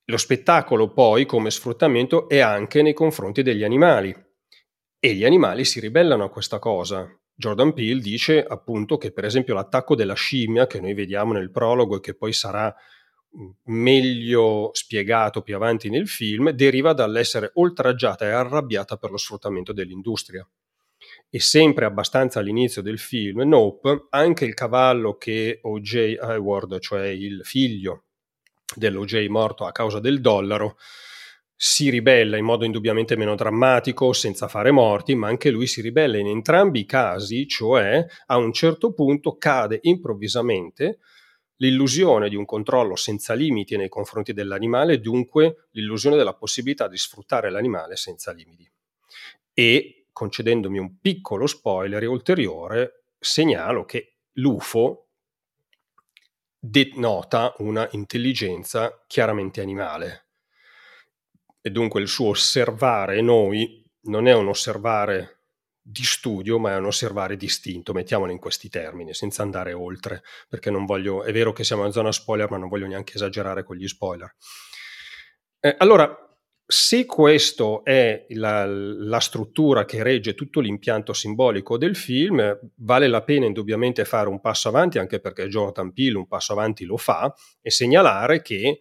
Lo 0.05 0.17
spettacolo 0.17 0.93
poi 0.93 1.25
come 1.25 1.49
sfruttamento 1.49 2.29
è 2.29 2.39
anche 2.39 2.83
nei 2.83 2.93
confronti 2.93 3.41
degli 3.41 3.63
animali 3.63 4.15
e 4.99 5.13
gli 5.13 5.25
animali 5.25 5.65
si 5.65 5.79
ribellano 5.79 6.23
a 6.23 6.29
questa 6.29 6.59
cosa. 6.59 7.07
Jordan 7.33 7.73
Peele 7.73 8.01
dice 8.01 8.43
appunto 8.43 8.97
che 8.97 9.11
per 9.11 9.25
esempio 9.25 9.55
l'attacco 9.55 9.95
della 9.95 10.13
scimmia 10.13 10.67
che 10.67 10.79
noi 10.79 10.93
vediamo 10.93 11.33
nel 11.33 11.51
prologo 11.51 11.97
e 11.97 11.99
che 11.99 12.15
poi 12.15 12.33
sarà 12.33 12.73
meglio 13.65 14.69
spiegato 14.73 15.41
più 15.41 15.55
avanti 15.55 15.89
nel 15.89 16.07
film, 16.07 16.51
deriva 16.51 16.93
dall'essere 16.93 17.51
oltraggiata 17.55 18.25
e 18.25 18.29
arrabbiata 18.29 18.97
per 18.97 19.11
lo 19.11 19.17
sfruttamento 19.17 19.73
dell'industria. 19.73 20.47
E 21.29 21.39
sempre 21.39 21.85
abbastanza 21.85 22.39
all'inizio 22.39 22.81
del 22.81 22.99
film, 22.99 23.41
Nope, 23.41 24.07
anche 24.09 24.45
il 24.45 24.53
cavallo 24.53 25.17
che 25.17 25.59
O.J. 25.61 26.17
Hayward, 26.19 26.79
cioè 26.79 27.07
il 27.07 27.41
figlio 27.43 28.05
dell'O.J. 28.75 29.27
morto 29.27 29.65
a 29.65 29.71
causa 29.71 29.99
del 29.99 30.21
dollaro, 30.21 30.77
si 31.55 31.89
ribella 31.89 32.37
in 32.37 32.43
modo 32.43 32.65
indubbiamente 32.65 33.15
meno 33.15 33.35
drammatico, 33.35 34.11
senza 34.13 34.47
fare 34.47 34.71
morti, 34.71 35.15
ma 35.15 35.27
anche 35.27 35.49
lui 35.49 35.67
si 35.67 35.81
ribella 35.81 36.17
in 36.17 36.27
entrambi 36.27 36.81
i 36.81 36.85
casi, 36.85 37.47
cioè 37.47 38.05
a 38.25 38.37
un 38.37 38.51
certo 38.51 38.93
punto 38.93 39.37
cade 39.37 39.79
improvvisamente 39.81 40.99
l'illusione 41.57 42.29
di 42.29 42.35
un 42.35 42.45
controllo 42.45 42.95
senza 42.95 43.33
limiti 43.33 43.77
nei 43.77 43.89
confronti 43.89 44.33
dell'animale, 44.33 44.99
dunque 44.99 45.67
l'illusione 45.71 46.17
della 46.17 46.33
possibilità 46.33 46.87
di 46.87 46.97
sfruttare 46.97 47.49
l'animale 47.49 47.95
senza 47.95 48.31
limiti. 48.31 48.69
E, 49.53 50.07
concedendomi 50.11 50.77
un 50.77 50.99
piccolo 50.99 51.47
spoiler 51.47 52.07
ulteriore, 52.07 53.05
segnalo 53.19 53.85
che 53.85 54.17
l'UFO 54.33 55.09
denota 56.59 57.53
una 57.59 57.87
intelligenza 57.91 59.03
chiaramente 59.07 59.61
animale. 59.61 60.27
E 61.61 61.69
dunque 61.69 62.01
il 62.01 62.07
suo 62.07 62.29
osservare 62.29 63.21
noi 63.21 63.83
non 64.03 64.27
è 64.27 64.33
un 64.33 64.47
osservare 64.47 65.34
di 65.87 66.03
studio, 66.03 66.57
ma 66.57 66.71
è 66.71 66.77
un 66.77 66.85
osservare 66.85 67.37
distinto, 67.37 67.93
mettiamolo 67.93 68.31
in 68.31 68.39
questi 68.39 68.69
termini, 68.69 69.13
senza 69.13 69.43
andare 69.43 69.71
oltre, 69.71 70.23
perché 70.49 70.71
non 70.71 70.85
voglio, 70.85 71.23
è 71.23 71.31
vero 71.31 71.53
che 71.53 71.63
siamo 71.63 71.85
in 71.85 71.91
zona 71.91 72.11
spoiler, 72.11 72.49
ma 72.49 72.57
non 72.57 72.69
voglio 72.69 72.87
neanche 72.87 73.13
esagerare 73.15 73.63
con 73.63 73.75
gli 73.75 73.87
spoiler. 73.87 74.33
Eh, 75.59 75.75
allora, 75.77 76.11
se 76.65 77.05
questa 77.05 77.81
è 77.83 78.25
la, 78.29 78.65
la, 78.65 79.19
struttura 79.19 79.85
che 79.85 80.01
regge 80.01 80.33
tutto 80.33 80.59
l'impianto 80.59 81.13
simbolico 81.13 81.77
del 81.77 81.95
film, 81.95 82.59
vale 82.77 83.07
la 83.07 83.21
pena 83.21 83.45
indubbiamente 83.45 84.05
fare 84.05 84.27
un 84.27 84.41
passo 84.41 84.69
avanti, 84.69 84.97
anche 84.97 85.19
perché 85.19 85.47
Jordan 85.47 85.93
Peele 85.93 86.17
un 86.17 86.27
passo 86.27 86.53
avanti 86.53 86.85
lo 86.85 86.97
fa, 86.97 87.31
e 87.61 87.69
segnalare 87.69 88.41
che 88.41 88.79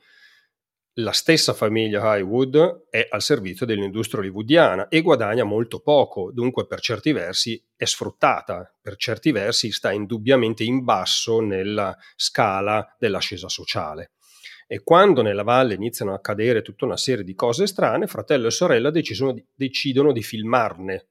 la 0.98 1.10
stessa 1.10 1.54
famiglia 1.54 2.16
Highwood 2.16 2.86
è 2.88 3.08
al 3.10 3.20
servizio 3.20 3.66
dell'industria 3.66 4.20
hollywoodiana 4.20 4.86
e 4.88 5.00
guadagna 5.00 5.42
molto 5.42 5.80
poco, 5.80 6.30
dunque 6.30 6.66
per 6.66 6.80
certi 6.80 7.10
versi 7.10 7.60
è 7.74 7.84
sfruttata, 7.84 8.72
per 8.80 8.96
certi 8.96 9.32
versi 9.32 9.72
sta 9.72 9.90
indubbiamente 9.90 10.62
in 10.62 10.84
basso 10.84 11.40
nella 11.40 11.96
scala 12.14 12.94
dell'ascesa 12.98 13.48
sociale. 13.48 14.12
E 14.68 14.82
quando 14.82 15.20
nella 15.22 15.42
valle 15.42 15.74
iniziano 15.74 16.12
a 16.12 16.16
accadere 16.16 16.62
tutta 16.62 16.84
una 16.84 16.96
serie 16.96 17.24
di 17.24 17.34
cose 17.34 17.66
strane, 17.66 18.06
fratello 18.06 18.46
e 18.46 18.52
sorella 18.52 18.90
di, 18.90 19.02
decidono 19.52 20.12
di 20.12 20.22
filmarne 20.22 21.08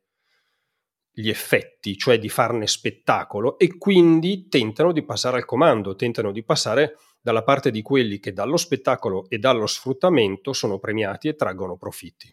gli 1.12 1.30
effetti, 1.30 1.96
cioè 1.98 2.18
di 2.18 2.30
farne 2.30 2.66
spettacolo 2.68 3.60
e 3.60 3.78
quindi 3.78 4.48
tentano 4.48 4.92
di 4.92 5.04
passare 5.04 5.38
al 5.38 5.46
comando, 5.46 5.96
tentano 5.96 6.32
di 6.32 6.44
passare 6.44 6.96
dalla 7.24 7.44
parte 7.44 7.72
di 7.72 7.82
quelli 7.82 8.20
che 8.20 8.34
dallo 8.34 8.58
spettacolo 8.58 9.30
e 9.30 9.38
dallo 9.38 9.66
sfruttamento 9.66 10.52
sono 10.52 10.78
premiati 10.78 11.30
e 11.30 11.36
traggono 11.36 11.78
profitti. 11.78 12.32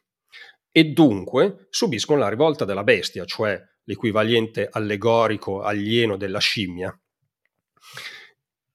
E 0.72 0.85
dunque 0.87 1.68
subiscono 1.70 2.18
la 2.18 2.29
rivolta 2.29 2.64
della 2.64 2.83
bestia, 2.83 3.24
cioè 3.24 3.61
l'equivalente 3.85 4.68
allegorico 4.68 5.62
alieno 5.62 6.16
della 6.16 6.40
scimmia, 6.40 6.92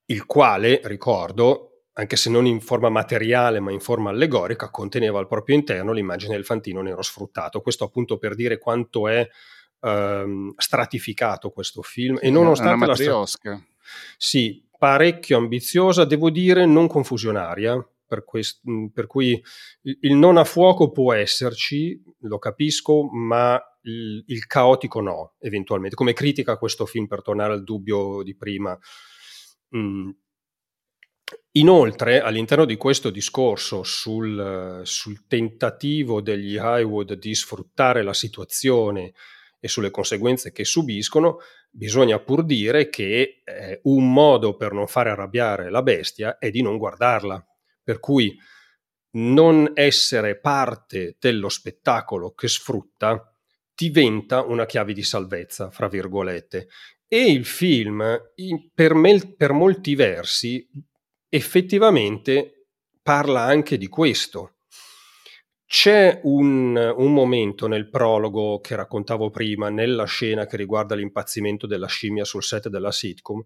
il 0.06 0.25
quale, 0.25 0.80
ricordo, 0.86 1.84
anche 1.93 2.15
se 2.15 2.30
non 2.30 2.45
in 2.45 2.62
forma 2.62 2.89
materiale 2.89 3.60
ma 3.60 3.71
in 3.71 3.82
forma 3.82 4.10
allegorica, 4.10 4.69
conteneva 4.69 5.19
al 5.19 5.28
proprio 5.28 5.56
interno 5.56 5.91
l'immagine 5.91 6.36
del 6.36 6.45
fantino 6.45 6.82
nero 6.82 7.01
sfruttato. 7.01 7.60
Questo 7.60 7.84
appunto 7.84 8.17
per 8.17 8.36
dire 8.36 8.58
quanto 8.58 9.10
è 9.10 9.28
ehm, 9.82 10.54
stratificato 10.56 11.49
questo 11.49 11.82
film. 11.82 12.19
E 12.21 12.30
nonostante 12.30 12.86
la... 12.86 13.25
Stra- 13.28 13.62
sì, 14.17 14.64
parecchio 14.86 15.38
ambiziosa, 15.38 16.06
devo 16.06 16.30
dire 16.30 16.67
non 16.67 16.86
confusionaria, 16.86 17.76
per, 18.06 18.24
quest- 18.24 18.62
per 18.93 19.08
cui 19.08 19.43
il 19.82 20.13
non 20.13 20.38
a 20.38 20.43
fuoco 20.43 20.91
può 20.91 21.12
esserci, 21.12 22.00
lo 22.19 22.38
capisco, 22.38 23.10
ma 23.12 23.60
il, 23.82 24.24
il, 24.28 24.45
caotico 24.45 25.02
no, 25.02 25.34
eventualmente. 25.39 25.95
Come 25.95 26.13
critica 26.13 26.52
a 26.52 26.58
questo 26.60 26.86
film, 26.86 27.08
per 27.08 27.24
tornare 27.24 27.54
al 27.54 27.63
dubbio 27.63 28.21
di 28.21 28.36
prima. 28.36 28.78
Mm. 29.76 30.12
Inoltre, 31.54 32.21
all'interno 32.21 32.65
di 32.65 32.76
questo 32.76 33.10
discorso 33.10 33.82
sul, 33.82 34.82
sul 34.84 35.26
tentativo 35.26 36.21
degli 36.21 36.58
Highwood 36.58 37.13
di 37.13 37.34
sfruttare 37.34 38.04
la 38.04 38.13
situazione 38.13 39.13
e 39.60 39.67
sulle 39.67 39.89
conseguenze 39.89 40.52
che 40.52 40.63
subiscono, 40.63 41.39
bisogna 41.76 42.20
pur 42.20 42.44
dire 42.46 42.90
che 42.90 43.42
eh, 43.44 43.80
un 43.84 44.12
modo 44.12 44.56
per 44.56 44.72
non 44.72 44.88
fare 44.88 45.10
arrabbiare 45.10 45.70
la 45.70 45.84
bestia 45.84 46.38
è 46.38 46.50
di 46.50 46.62
non 46.62 46.78
guardarla. 46.78 47.46
Per 47.84 48.00
cui 48.00 48.36
non 49.12 49.72
essere 49.74 50.40
parte 50.40 51.18
dello 51.20 51.50
spettacolo 51.50 52.34
che 52.34 52.48
sfrutta 52.48 53.32
diventa 53.74 54.42
una 54.42 54.66
chiave 54.66 54.94
di 54.94 55.04
salvezza, 55.04 55.70
fra 55.70 55.88
virgolette. 55.88 56.68
E 57.08 57.32
il 57.32 57.46
film, 57.46 58.20
per, 58.74 58.94
me, 58.94 59.36
per 59.36 59.52
molti 59.52 59.96
versi, 59.96 60.68
effettivamente 61.30 62.70
parla 63.02 63.42
anche 63.42 63.78
di 63.78 63.88
questo 63.88 64.55
c'è 65.67 66.19
un, 66.23 66.75
un, 66.75 67.13
momento 67.13 67.67
nel 67.67 67.89
prologo 67.89 68.60
che 68.60 68.75
raccontavo 68.75 69.30
prima, 69.32 69.69
nella 69.69 70.06
scena 70.06 70.45
che 70.45 70.58
riguarda 70.58 70.95
l'impazzimento 70.95 71.65
della 71.65 71.88
scimmia 71.88 72.23
sul 72.23 72.43
set 72.43 72.69
della 72.69 72.91
sitcom, 72.91 73.43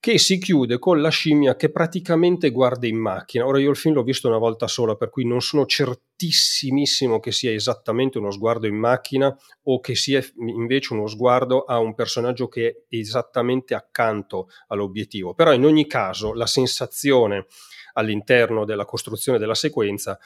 che 0.00 0.18
si 0.18 0.38
chiude 0.38 0.78
con 0.78 1.00
la 1.00 1.08
scimmia 1.08 1.56
che 1.56 1.70
praticamente 1.70 2.50
guarda 2.50 2.86
in 2.86 2.96
macchina. 2.96 3.44
Ora 3.44 3.58
io 3.58 3.70
il 3.70 3.76
film 3.76 3.94
l'ho 3.94 4.04
visto 4.04 4.28
una 4.28 4.38
volta 4.38 4.68
sola, 4.68 4.94
per 4.94 5.10
cui 5.10 5.26
non 5.26 5.40
sono 5.40 5.66
certissimissimo 5.66 7.18
che 7.18 7.32
sia 7.32 7.50
esattamente 7.50 8.18
uno 8.18 8.30
sguardo 8.30 8.68
in 8.68 8.76
macchina 8.76 9.36
o 9.64 9.80
che 9.80 9.96
sia 9.96 10.24
invece 10.36 10.92
uno 10.92 11.08
sguardo 11.08 11.64
a 11.64 11.78
un 11.78 11.94
personaggio 11.94 12.46
che 12.46 12.84
è 12.88 12.94
esattamente 12.94 13.74
accanto 13.74 14.48
all'obiettivo. 14.68 15.34
Però 15.34 15.52
in 15.52 15.64
ogni 15.64 15.88
caso 15.88 16.32
la 16.32 16.46
sensazione 16.46 17.46
all'interno 17.94 18.64
della 18.64 18.84
costruzione 18.84 19.38
della 19.38 19.56
sequenza 19.56 20.16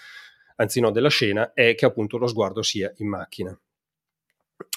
anzi 0.63 0.81
no, 0.81 0.91
della 0.91 1.09
scena, 1.09 1.53
è 1.53 1.75
che 1.75 1.85
appunto 1.85 2.17
lo 2.17 2.27
sguardo 2.27 2.63
sia 2.63 2.93
in 2.97 3.09
macchina. 3.09 3.59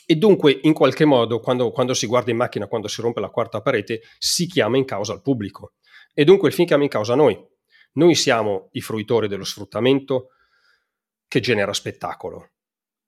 E 0.08 0.16
dunque, 0.16 0.60
in 0.64 0.74
qualche 0.74 1.06
modo, 1.06 1.40
quando, 1.40 1.72
quando, 1.72 1.94
si 1.94 2.06
guarda 2.06 2.32
in 2.32 2.38
macchina, 2.38 2.68
quando 2.68 2.88
si 2.88 3.02
rompe 3.02 3.20
la 3.20 3.30
quarta 3.30 3.62
parete, 3.62 4.02
si 4.18 4.46
chiama 4.48 4.78
in 4.78 4.86
causa 4.86 5.14
il 5.14 5.22
pubblico. 5.22 5.74
E 6.14 6.24
dunque 6.24 6.50
il 6.50 6.54
film 6.54 6.68
chiama 6.68 6.84
in 6.84 6.90
causa 6.90 7.16
noi. 7.16 7.38
Noi 7.94 8.16
siamo 8.16 8.70
i 8.74 8.82
fruitori 8.82 9.28
dello 9.28 9.44
sfruttamento 9.44 10.30
che 11.28 11.40
genera 11.40 11.74
spettacolo 11.74 12.50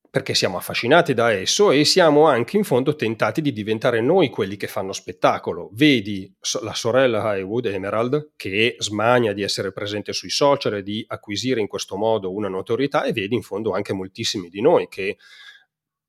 perché 0.10 0.34
siamo 0.34 0.58
affascinati 0.58 1.13
da 1.13 1.32
esso 1.32 1.72
e 1.72 1.84
siamo 1.86 2.26
anche 2.26 2.58
in 2.58 2.63
fondo 2.63 2.96
tentati 2.96 3.41
di 3.41 3.52
diventare 3.52 4.02
noi 4.02 4.30
quelli 4.30 4.56
che 4.56 4.67
fanno 4.67 4.93
spettacolo. 4.93 5.70
Vedi 5.74 6.34
la 6.62 6.74
sorella 6.74 7.36
Highwood, 7.36 7.65
Emerald, 7.65 8.32
che 8.36 8.76
smania 8.80 9.34
di 9.34 9.43
essere 9.43 9.72
presente 9.72 10.13
sui 10.13 10.30
social 10.30 10.76
e 10.76 10.84
di 10.84 11.04
acquisire 11.08 11.60
in 11.60 11.67
questo 11.67 11.98
modo 11.98 12.34
una 12.34 12.48
notorietà 12.48 13.04
e 13.04 13.12
vedi 13.12 13.36
in 13.36 13.41
fondo 13.41 13.74
anche 13.74 13.93
moltissimi 13.93 14.50
di 14.50 14.62
noi 14.62 14.88
che 14.88 15.17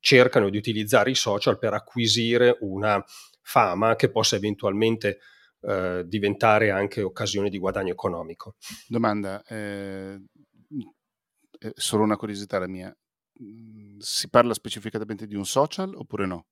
cercano 0.01 0.49
di 0.49 0.57
utilizzare 0.57 1.11
i 1.11 1.17
social 1.17 1.59
per 1.59 1.75
acquisire 1.75 2.57
una 2.61 3.05
fama 3.43 3.97
che 3.97 4.11
possa 4.11 4.37
eventualmente 4.37 5.19
eh, 5.61 6.05
diventare 6.07 6.71
anche 6.71 7.03
occasione 7.03 7.51
di 7.51 7.59
guadagno 7.59 7.93
economico. 7.93 8.55
Domanda, 8.87 9.43
eh, 9.43 10.21
solo 11.75 12.05
una 12.05 12.17
curiosità 12.17 12.61
la 12.61 12.69
mia 12.69 12.97
Mhmm, 13.39 13.88
si 13.99 14.29
parla 14.29 14.55
specificatamente 14.55 15.27
di 15.27 15.35
un 15.35 15.47
social 15.47 15.95
oppure 15.95 16.27
no? 16.27 16.47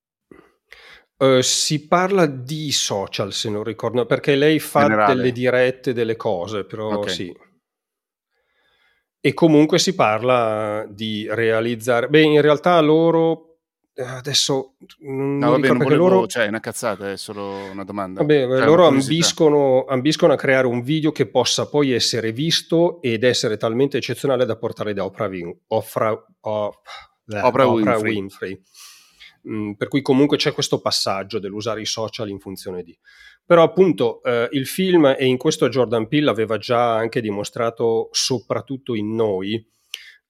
Uh, 1.19 1.41
si 1.41 1.87
parla 1.87 2.27
di 2.27 2.71
social, 2.73 3.33
se 3.33 3.49
non 3.49 3.65
ricordo, 3.65 4.05
perché 4.05 4.35
lei 4.35 4.59
fa 4.59 4.83
Generale. 4.83 5.15
delle 5.15 5.33
dirette, 5.33 5.93
delle 5.95 6.17
cose, 6.17 6.65
però 6.65 6.99
okay. 6.99 7.13
sì. 7.13 7.39
E 9.21 9.35
comunque 9.35 9.79
si 9.79 9.95
parla 9.95 10.87
di 10.89 11.27
realizzare... 11.31 12.09
Beh, 12.09 12.23
in 12.23 12.41
realtà 12.43 12.79
loro 12.81 13.47
eh, 13.99 14.03
adesso 14.03 14.75
non 14.99 15.39
no, 15.39 15.53
vabbè, 15.53 15.69
non 15.69 15.79
volevo, 15.79 16.09
loro... 16.09 16.27
cioè 16.27 16.45
è 16.45 16.49
una 16.49 16.61
cazzata, 16.61 17.13
è 17.13 17.17
solo 17.17 17.55
una 17.71 17.83
domanda. 17.83 18.21
Vabbè, 18.21 18.47
cioè, 18.47 18.65
loro 18.67 18.87
ambiscono, 18.87 19.87
ambiscono, 19.87 20.35
a 20.35 20.37
creare 20.37 20.67
un 20.67 20.83
video 20.83 21.13
che 21.13 21.27
possa 21.27 21.67
poi 21.67 21.93
essere 21.93 22.31
visto 22.31 23.01
ed 23.01 23.25
essere 23.25 23.57
talmente 23.57 23.97
eccezionale 23.97 24.45
da 24.45 24.57
portare 24.57 24.93
da 24.93 25.03
Oprah, 25.03 25.29
Win- 25.29 25.61
Oprah, 25.69 26.27
oh, 26.41 26.75
Oprah, 27.27 27.69
Oprah 27.69 27.69
Winfrey. 27.69 28.15
Winfrey. 28.15 28.63
Mm, 29.49 29.73
per 29.73 29.89
cui 29.89 30.03
comunque 30.03 30.37
c'è 30.37 30.53
questo 30.53 30.81
passaggio 30.81 31.39
dell'usare 31.39 31.81
i 31.81 31.87
social 31.87 32.29
in 32.29 32.41
funzione 32.41 32.83
di... 32.83 32.97
Però 33.45 33.63
appunto 33.63 34.23
eh, 34.25 34.49
il 34.53 34.67
film, 34.67 35.15
e 35.17 35.25
in 35.25 35.37
questo 35.37 35.69
Jordan 35.69 36.09
Peele 36.09 36.31
aveva 36.31 36.59
già 36.59 36.97
anche 36.97 37.21
dimostrato 37.21 38.09
soprattutto 38.13 38.95
in 38.95 39.15
noi, 39.15 39.75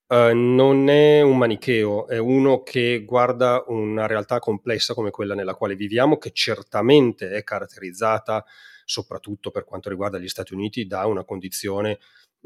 Uh, 0.09 0.33
non 0.33 0.89
è 0.89 1.21
un 1.21 1.37
manicheo, 1.37 2.07
è 2.07 2.19
uno 2.19 2.63
che 2.63 3.03
guarda 3.05 3.65
una 3.67 4.07
realtà 4.07 4.39
complessa 4.39 4.95
come 4.95 5.11
quella 5.11 5.35
nella 5.35 5.57
quale 5.57 5.75
viviamo, 5.75 6.17
che 6.17 6.31
certamente 6.31 7.31
è 7.31 7.43
caratterizzata, 7.43 8.45
soprattutto 8.85 9.51
per 9.51 9.65
quanto 9.65 9.89
riguarda 9.89 10.19
gli 10.19 10.29
Stati 10.29 10.55
Uniti, 10.55 10.87
da 10.87 11.07
una 11.07 11.25
condizione 11.25 11.99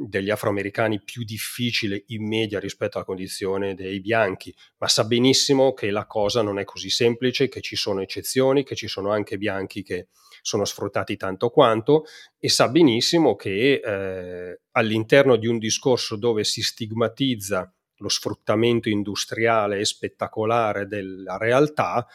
degli 0.07 0.31
afroamericani 0.31 1.03
più 1.03 1.25
difficile 1.25 2.05
in 2.09 2.27
media 2.27 2.59
rispetto 2.59 2.97
alla 2.97 3.07
condizione 3.07 3.75
dei 3.75 4.01
bianchi, 4.01 4.55
ma 4.79 4.89
sa 4.89 5.05
benissimo 5.05 5.73
che 5.73 5.91
la 5.91 6.07
cosa 6.07 6.43
non 6.43 6.59
è 6.59 6.65
così 6.65 6.91
semplice, 6.91 7.49
che 7.49 7.61
ci 7.61 7.77
sono 7.77 8.01
eccezioni, 8.01 8.65
che 8.65 8.75
ci 8.75 8.89
sono 8.89 9.11
anche 9.11 9.37
bianchi 9.37 9.83
che 9.83 10.09
sono 10.43 10.65
sfruttati 10.65 11.17
tanto 11.17 11.51
quanto 11.51 12.05
e 12.39 12.49
sa 12.49 12.69
benissimo 12.69 13.37
che 13.37 13.81
eh, 13.85 14.61
all'interno 14.73 15.37
di 15.37 15.47
un 15.47 15.59
discorso 15.59 16.17
dove 16.17 16.45
si 16.45 16.63
stigmatizza 16.63 17.73
lo 17.97 18.09
sfruttamento 18.09 18.89
industriale 18.89 19.79
e 19.79 19.85
spettacolare 19.85 20.87
della 20.87 21.37
realtà, 21.37 22.07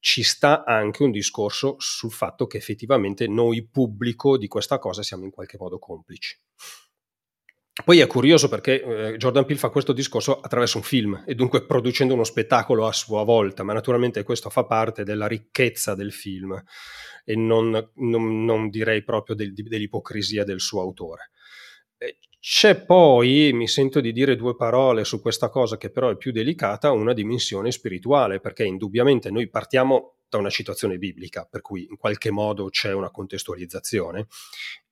ci 0.00 0.24
sta 0.24 0.64
anche 0.64 1.04
un 1.04 1.12
discorso 1.12 1.76
sul 1.78 2.10
fatto 2.10 2.48
che 2.48 2.56
effettivamente 2.56 3.28
noi 3.28 3.64
pubblico 3.64 4.36
di 4.36 4.48
questa 4.48 4.80
cosa 4.80 5.04
siamo 5.04 5.22
in 5.24 5.30
qualche 5.30 5.56
modo 5.58 5.78
complici. 5.78 6.36
Poi 7.84 8.00
è 8.00 8.06
curioso 8.06 8.48
perché 8.48 8.82
eh, 8.82 9.16
Jordan 9.16 9.44
Peele 9.46 9.58
fa 9.58 9.70
questo 9.70 9.94
discorso 9.94 10.38
attraverso 10.40 10.76
un 10.76 10.82
film 10.82 11.24
e 11.26 11.34
dunque 11.34 11.64
producendo 11.64 12.12
uno 12.12 12.24
spettacolo 12.24 12.86
a 12.86 12.92
sua 12.92 13.24
volta, 13.24 13.62
ma 13.62 13.72
naturalmente 13.72 14.22
questo 14.24 14.50
fa 14.50 14.64
parte 14.64 15.04
della 15.04 15.26
ricchezza 15.26 15.94
del 15.94 16.12
film 16.12 16.62
e 17.24 17.34
non, 17.34 17.90
non, 17.94 18.44
non 18.44 18.68
direi 18.68 19.02
proprio 19.02 19.34
del, 19.34 19.54
dell'ipocrisia 19.54 20.44
del 20.44 20.60
suo 20.60 20.82
autore. 20.82 21.30
C'è 22.44 22.84
poi, 22.84 23.52
mi 23.52 23.68
sento 23.68 24.00
di 24.00 24.10
dire 24.10 24.34
due 24.34 24.56
parole 24.56 25.04
su 25.04 25.20
questa 25.20 25.48
cosa 25.48 25.76
che 25.76 25.90
però 25.90 26.10
è 26.10 26.16
più 26.16 26.32
delicata, 26.32 26.90
una 26.90 27.12
dimensione 27.12 27.70
spirituale, 27.70 28.40
perché 28.40 28.64
indubbiamente 28.64 29.30
noi 29.30 29.48
partiamo 29.48 30.16
da 30.28 30.38
una 30.38 30.50
citazione 30.50 30.98
biblica, 30.98 31.46
per 31.48 31.60
cui 31.60 31.86
in 31.88 31.96
qualche 31.96 32.32
modo 32.32 32.68
c'è 32.68 32.92
una 32.92 33.12
contestualizzazione, 33.12 34.26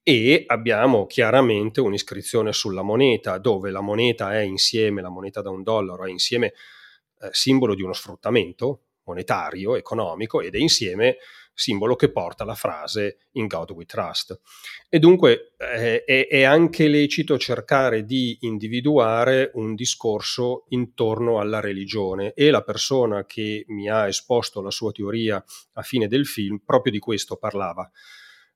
e 0.03 0.45
abbiamo 0.47 1.07
chiaramente 1.07 1.81
un'iscrizione 1.81 2.53
sulla 2.53 2.83
moneta, 2.83 3.39
dove 3.39 3.71
la 3.71 3.81
moneta 3.81 4.35
è 4.35 4.41
insieme, 4.41 5.03
la 5.03 5.11
moneta 5.11 5.43
da 5.43 5.51
un 5.51 5.63
dollaro 5.63 6.05
è 6.05 6.11
insieme 6.11 6.47
eh, 7.21 7.29
simbolo 7.33 7.75
di 7.75 7.83
uno 7.83 7.93
sfruttamento 7.93 8.85
monetario, 9.05 9.77
economico, 9.77 10.41
ed 10.41 10.55
è 10.55 10.59
insieme 10.59 11.17
simbolo 11.53 11.95
che 11.95 12.11
porta 12.11 12.45
la 12.45 12.55
frase 12.55 13.27
In 13.33 13.47
God 13.47 13.73
we 13.73 13.85
trust. 13.85 14.41
E 14.89 14.99
dunque 14.99 15.53
eh, 15.59 16.05
è, 16.05 16.27
è, 16.27 16.43
anche 16.43 16.89
lecito 16.89 17.37
cercare 17.39 18.05
di 18.05 18.39
individuare 18.41 19.51
un 19.55 19.75
discorso 19.75 20.65
intorno 20.69 21.39
alla 21.39 21.61
religione 21.61 22.33
e 22.33 22.51
la 22.51 22.63
persona 22.63 23.27
che 23.27 23.65
mi 23.69 23.91
ha 23.91 24.09
esposto 24.09 24.63
la 24.63 24.71
sua 24.71 24.91
teoria 24.91 25.45
a 25.75 25.83
fine 25.83 26.09
del 26.09 26.27
film 26.27 26.63
proprio 26.65 26.93
di 26.93 26.99
questo 26.99 27.37
parlava. 27.37 27.91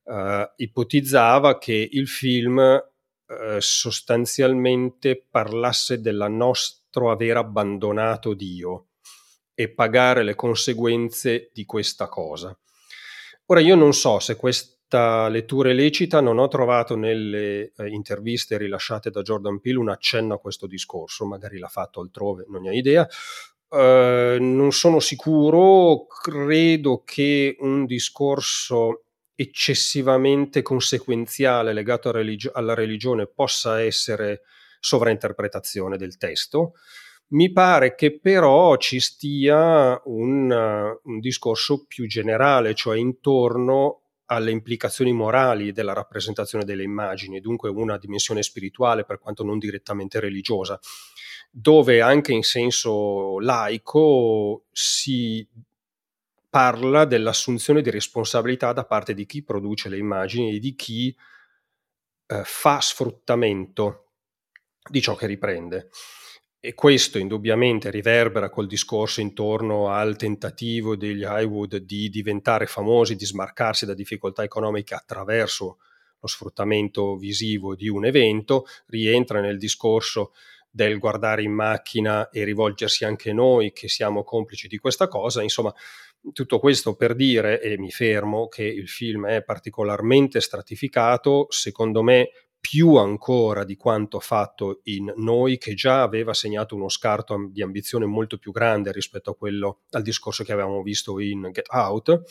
Uh, 0.04 0.44
ipotizzava 0.56 1.56
che 1.56 1.88
il 1.92 2.06
film 2.06 2.58
uh, 2.58 3.58
sostanzialmente 3.58 5.26
parlasse 5.30 6.02
del 6.02 6.26
nostro 6.28 7.10
aver 7.10 7.38
abbandonato 7.38 8.34
Dio 8.34 8.88
e 9.54 9.70
pagare 9.70 10.22
le 10.22 10.34
conseguenze 10.34 11.50
di 11.54 11.64
questa 11.64 12.08
cosa. 12.08 12.54
Ora 13.46 13.60
io 13.60 13.76
non 13.76 13.94
so 13.94 14.18
se 14.18 14.36
questa 14.36 15.28
lettura 15.28 15.70
è 15.70 15.72
lecita, 15.72 16.20
non 16.20 16.38
ho 16.38 16.48
trovato 16.48 16.96
nelle 16.96 17.72
eh, 17.76 17.88
interviste 17.88 18.58
rilasciate 18.58 19.10
da 19.10 19.22
Jordan 19.22 19.60
Peele 19.60 19.78
un 19.78 19.88
accenno 19.90 20.34
a 20.34 20.38
questo 20.38 20.66
discorso, 20.66 21.24
magari 21.24 21.58
l'ha 21.58 21.68
fatto 21.68 22.00
altrove, 22.00 22.44
non 22.48 22.62
ne 22.62 22.68
ho 22.68 22.72
idea. 22.72 23.08
Uh, 23.68 24.38
non 24.40 24.68
sono 24.70 25.00
sicuro, 25.00 26.06
credo 26.06 27.02
che 27.04 27.56
un 27.58 27.86
discorso 27.86 29.03
eccessivamente 29.34 30.62
conseguenziale 30.62 31.72
legato 31.72 32.10
religio- 32.10 32.52
alla 32.52 32.74
religione 32.74 33.26
possa 33.26 33.80
essere 33.80 34.42
sovrainterpretazione 34.80 35.96
del 35.96 36.16
testo. 36.16 36.74
Mi 37.28 37.50
pare 37.52 37.94
che 37.94 38.20
però 38.20 38.76
ci 38.76 39.00
stia 39.00 40.00
un, 40.04 40.50
uh, 40.50 41.08
un 41.10 41.18
discorso 41.20 41.86
più 41.86 42.06
generale, 42.06 42.74
cioè 42.74 42.98
intorno 42.98 44.02
alle 44.26 44.50
implicazioni 44.50 45.12
morali 45.12 45.72
della 45.72 45.92
rappresentazione 45.92 46.64
delle 46.64 46.82
immagini, 46.82 47.40
dunque 47.40 47.70
una 47.70 47.98
dimensione 47.98 48.42
spirituale 48.42 49.04
per 49.04 49.18
quanto 49.18 49.42
non 49.42 49.58
direttamente 49.58 50.20
religiosa, 50.20 50.78
dove 51.50 52.00
anche 52.00 52.32
in 52.32 52.42
senso 52.42 53.38
laico 53.40 54.64
si 54.70 55.46
parla 56.54 57.04
dell'assunzione 57.04 57.82
di 57.82 57.90
responsabilità 57.90 58.72
da 58.72 58.84
parte 58.84 59.12
di 59.12 59.26
chi 59.26 59.42
produce 59.42 59.88
le 59.88 59.98
immagini 59.98 60.54
e 60.54 60.60
di 60.60 60.76
chi 60.76 61.12
eh, 62.28 62.42
fa 62.44 62.80
sfruttamento 62.80 64.12
di 64.88 65.02
ciò 65.02 65.16
che 65.16 65.26
riprende. 65.26 65.88
E 66.60 66.74
questo 66.74 67.18
indubbiamente 67.18 67.90
riverbera 67.90 68.50
col 68.50 68.68
discorso 68.68 69.20
intorno 69.20 69.88
al 69.88 70.14
tentativo 70.14 70.94
degli 70.94 71.24
Highwood 71.24 71.78
di 71.78 72.08
diventare 72.08 72.66
famosi, 72.66 73.16
di 73.16 73.26
smarcarsi 73.26 73.84
da 73.84 73.92
difficoltà 73.92 74.44
economiche 74.44 74.94
attraverso 74.94 75.78
lo 76.20 76.28
sfruttamento 76.28 77.16
visivo 77.16 77.74
di 77.74 77.88
un 77.88 78.04
evento, 78.04 78.66
rientra 78.86 79.40
nel 79.40 79.58
discorso 79.58 80.30
del 80.70 80.98
guardare 80.98 81.42
in 81.42 81.52
macchina 81.52 82.30
e 82.30 82.42
rivolgersi 82.42 83.04
anche 83.04 83.32
noi 83.32 83.72
che 83.72 83.88
siamo 83.88 84.22
complici 84.22 84.68
di 84.68 84.78
questa 84.78 85.08
cosa. 85.08 85.42
Insomma, 85.42 85.74
tutto 86.32 86.58
questo 86.58 86.94
per 86.94 87.14
dire, 87.14 87.60
e 87.60 87.78
mi 87.78 87.90
fermo, 87.90 88.48
che 88.48 88.64
il 88.64 88.88
film 88.88 89.26
è 89.26 89.42
particolarmente 89.42 90.40
stratificato, 90.40 91.46
secondo 91.50 92.02
me 92.02 92.30
più 92.58 92.94
ancora 92.94 93.62
di 93.62 93.76
quanto 93.76 94.20
fatto 94.20 94.80
in 94.84 95.12
Noi, 95.16 95.58
che 95.58 95.74
già 95.74 96.00
aveva 96.00 96.32
segnato 96.32 96.74
uno 96.74 96.88
scarto 96.88 97.48
di 97.50 97.60
ambizione 97.60 98.06
molto 98.06 98.38
più 98.38 98.52
grande 98.52 98.90
rispetto 98.90 99.30
a 99.30 99.36
quello, 99.36 99.82
al 99.90 100.02
discorso 100.02 100.44
che 100.44 100.52
avevamo 100.52 100.82
visto 100.82 101.20
in 101.20 101.50
Get 101.52 101.66
Out. 101.68 102.22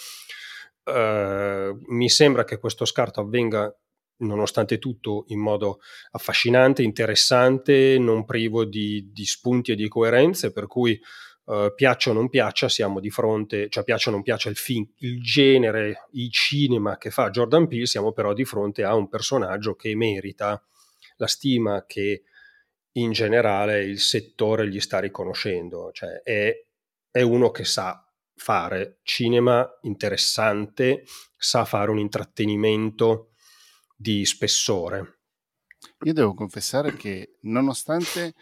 Uh, 0.85 1.79
mi 1.93 2.09
sembra 2.09 2.43
che 2.45 2.57
questo 2.57 2.83
scarto 2.85 3.21
avvenga 3.21 3.73
nonostante 4.17 4.79
tutto 4.79 5.25
in 5.27 5.39
modo 5.39 5.79
affascinante, 6.11 6.81
interessante, 6.81 7.97
non 7.99 8.25
privo 8.25 8.65
di, 8.65 9.11
di 9.11 9.25
spunti 9.25 9.73
e 9.73 9.75
di 9.75 9.87
coerenze, 9.87 10.51
per 10.51 10.65
cui 10.65 10.99
Uh, 11.45 11.73
piaccia 11.75 12.11
o 12.11 12.13
non 12.13 12.29
piaccia, 12.29 12.69
siamo 12.69 13.01
di 13.01 13.09
fronte, 13.09 13.67
cioè 13.69 13.83
piaccia 13.83 14.09
o 14.09 14.13
non 14.13 14.21
piaccia 14.21 14.49
il 14.49 14.55
film, 14.55 14.89
il 14.99 15.21
genere, 15.21 16.07
il 16.13 16.31
cinema 16.31 16.97
che 16.97 17.11
fa 17.11 17.29
Jordan 17.29 17.67
Peele, 17.67 17.85
siamo 17.85 18.13
però 18.13 18.33
di 18.33 18.45
fronte 18.45 18.83
a 18.85 18.95
un 18.95 19.09
personaggio 19.09 19.75
che 19.75 19.93
merita 19.93 20.63
la 21.17 21.27
stima 21.27 21.85
che 21.85 22.23
in 22.93 23.11
generale 23.11 23.83
il 23.83 23.99
settore 23.99 24.69
gli 24.69 24.79
sta 24.79 24.99
riconoscendo, 24.99 25.91
cioè 25.91 26.21
è, 26.21 26.53
è 27.11 27.21
uno 27.21 27.51
che 27.51 27.65
sa 27.65 28.09
fare 28.35 28.99
cinema 29.03 29.67
interessante, 29.81 31.03
sa 31.35 31.65
fare 31.65 31.91
un 31.91 31.99
intrattenimento 31.99 33.33
di 33.95 34.25
spessore. 34.25 35.19
Io 36.03 36.13
devo 36.13 36.33
confessare 36.33 36.95
che 36.95 37.37
nonostante 37.41 38.33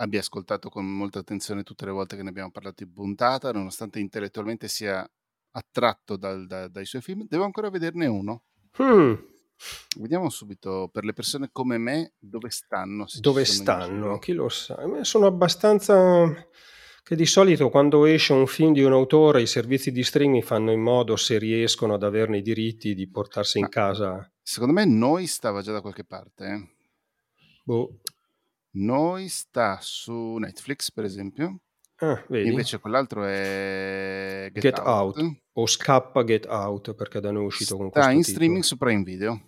abbia 0.00 0.20
ascoltato 0.20 0.68
con 0.68 0.84
molta 0.84 1.20
attenzione 1.20 1.62
tutte 1.62 1.84
le 1.84 1.90
volte 1.90 2.16
che 2.16 2.22
ne 2.22 2.28
abbiamo 2.28 2.50
parlato 2.50 2.82
in 2.82 2.92
puntata, 2.92 3.52
nonostante 3.52 3.98
intellettualmente 3.98 4.68
sia 4.68 5.08
attratto 5.50 6.16
dal, 6.16 6.46
da, 6.46 6.68
dai 6.68 6.84
suoi 6.84 7.02
film, 7.02 7.26
devo 7.28 7.44
ancora 7.44 7.70
vederne 7.70 8.06
uno. 8.06 8.44
Hmm. 8.80 9.14
Vediamo 9.98 10.28
subito 10.28 10.88
per 10.92 11.04
le 11.04 11.12
persone 11.12 11.48
come 11.50 11.78
me 11.78 12.12
dove 12.18 12.50
stanno. 12.50 13.06
Dove 13.18 13.44
stanno? 13.44 14.18
Chi 14.18 14.32
lo 14.32 14.48
sa? 14.48 14.78
Sono 15.02 15.26
abbastanza 15.26 16.46
che 17.02 17.16
di 17.16 17.26
solito 17.26 17.68
quando 17.68 18.04
esce 18.04 18.34
un 18.34 18.46
film 18.46 18.72
di 18.72 18.82
un 18.82 18.92
autore 18.92 19.40
i 19.40 19.46
servizi 19.46 19.90
di 19.90 20.04
streaming 20.04 20.44
fanno 20.44 20.70
in 20.70 20.80
modo 20.80 21.16
se 21.16 21.38
riescono 21.38 21.94
ad 21.94 22.04
averne 22.04 22.38
i 22.38 22.42
diritti 22.42 22.94
di 22.94 23.08
portarsi 23.08 23.58
in 23.58 23.64
Ma, 23.64 23.70
casa. 23.70 24.30
Secondo 24.42 24.74
me 24.74 24.84
noi 24.84 25.26
stava 25.26 25.60
già 25.60 25.72
da 25.72 25.80
qualche 25.80 26.04
parte. 26.04 26.44
Eh. 26.44 26.76
Boh. 27.64 27.98
Noi 28.72 29.28
sta 29.28 29.78
su 29.80 30.36
Netflix, 30.36 30.90
per 30.92 31.04
esempio. 31.04 31.60
Ah, 32.00 32.24
Invece 32.28 32.78
quell'altro 32.78 33.24
è 33.24 34.50
Get, 34.52 34.62
Get 34.62 34.78
Out. 34.78 35.18
Out. 35.18 35.36
O 35.54 35.66
scappa 35.66 36.22
Get 36.22 36.46
Out 36.46 36.94
perché 36.94 37.18
da 37.18 37.32
noi 37.32 37.42
è 37.42 37.46
uscito 37.46 37.76
con 37.76 37.90
questo 37.90 38.08
Sta 38.08 38.16
in 38.16 38.22
titolo. 38.22 38.36
streaming 38.36 38.62
su 38.62 38.76
Prime 38.76 39.02
Video. 39.02 39.40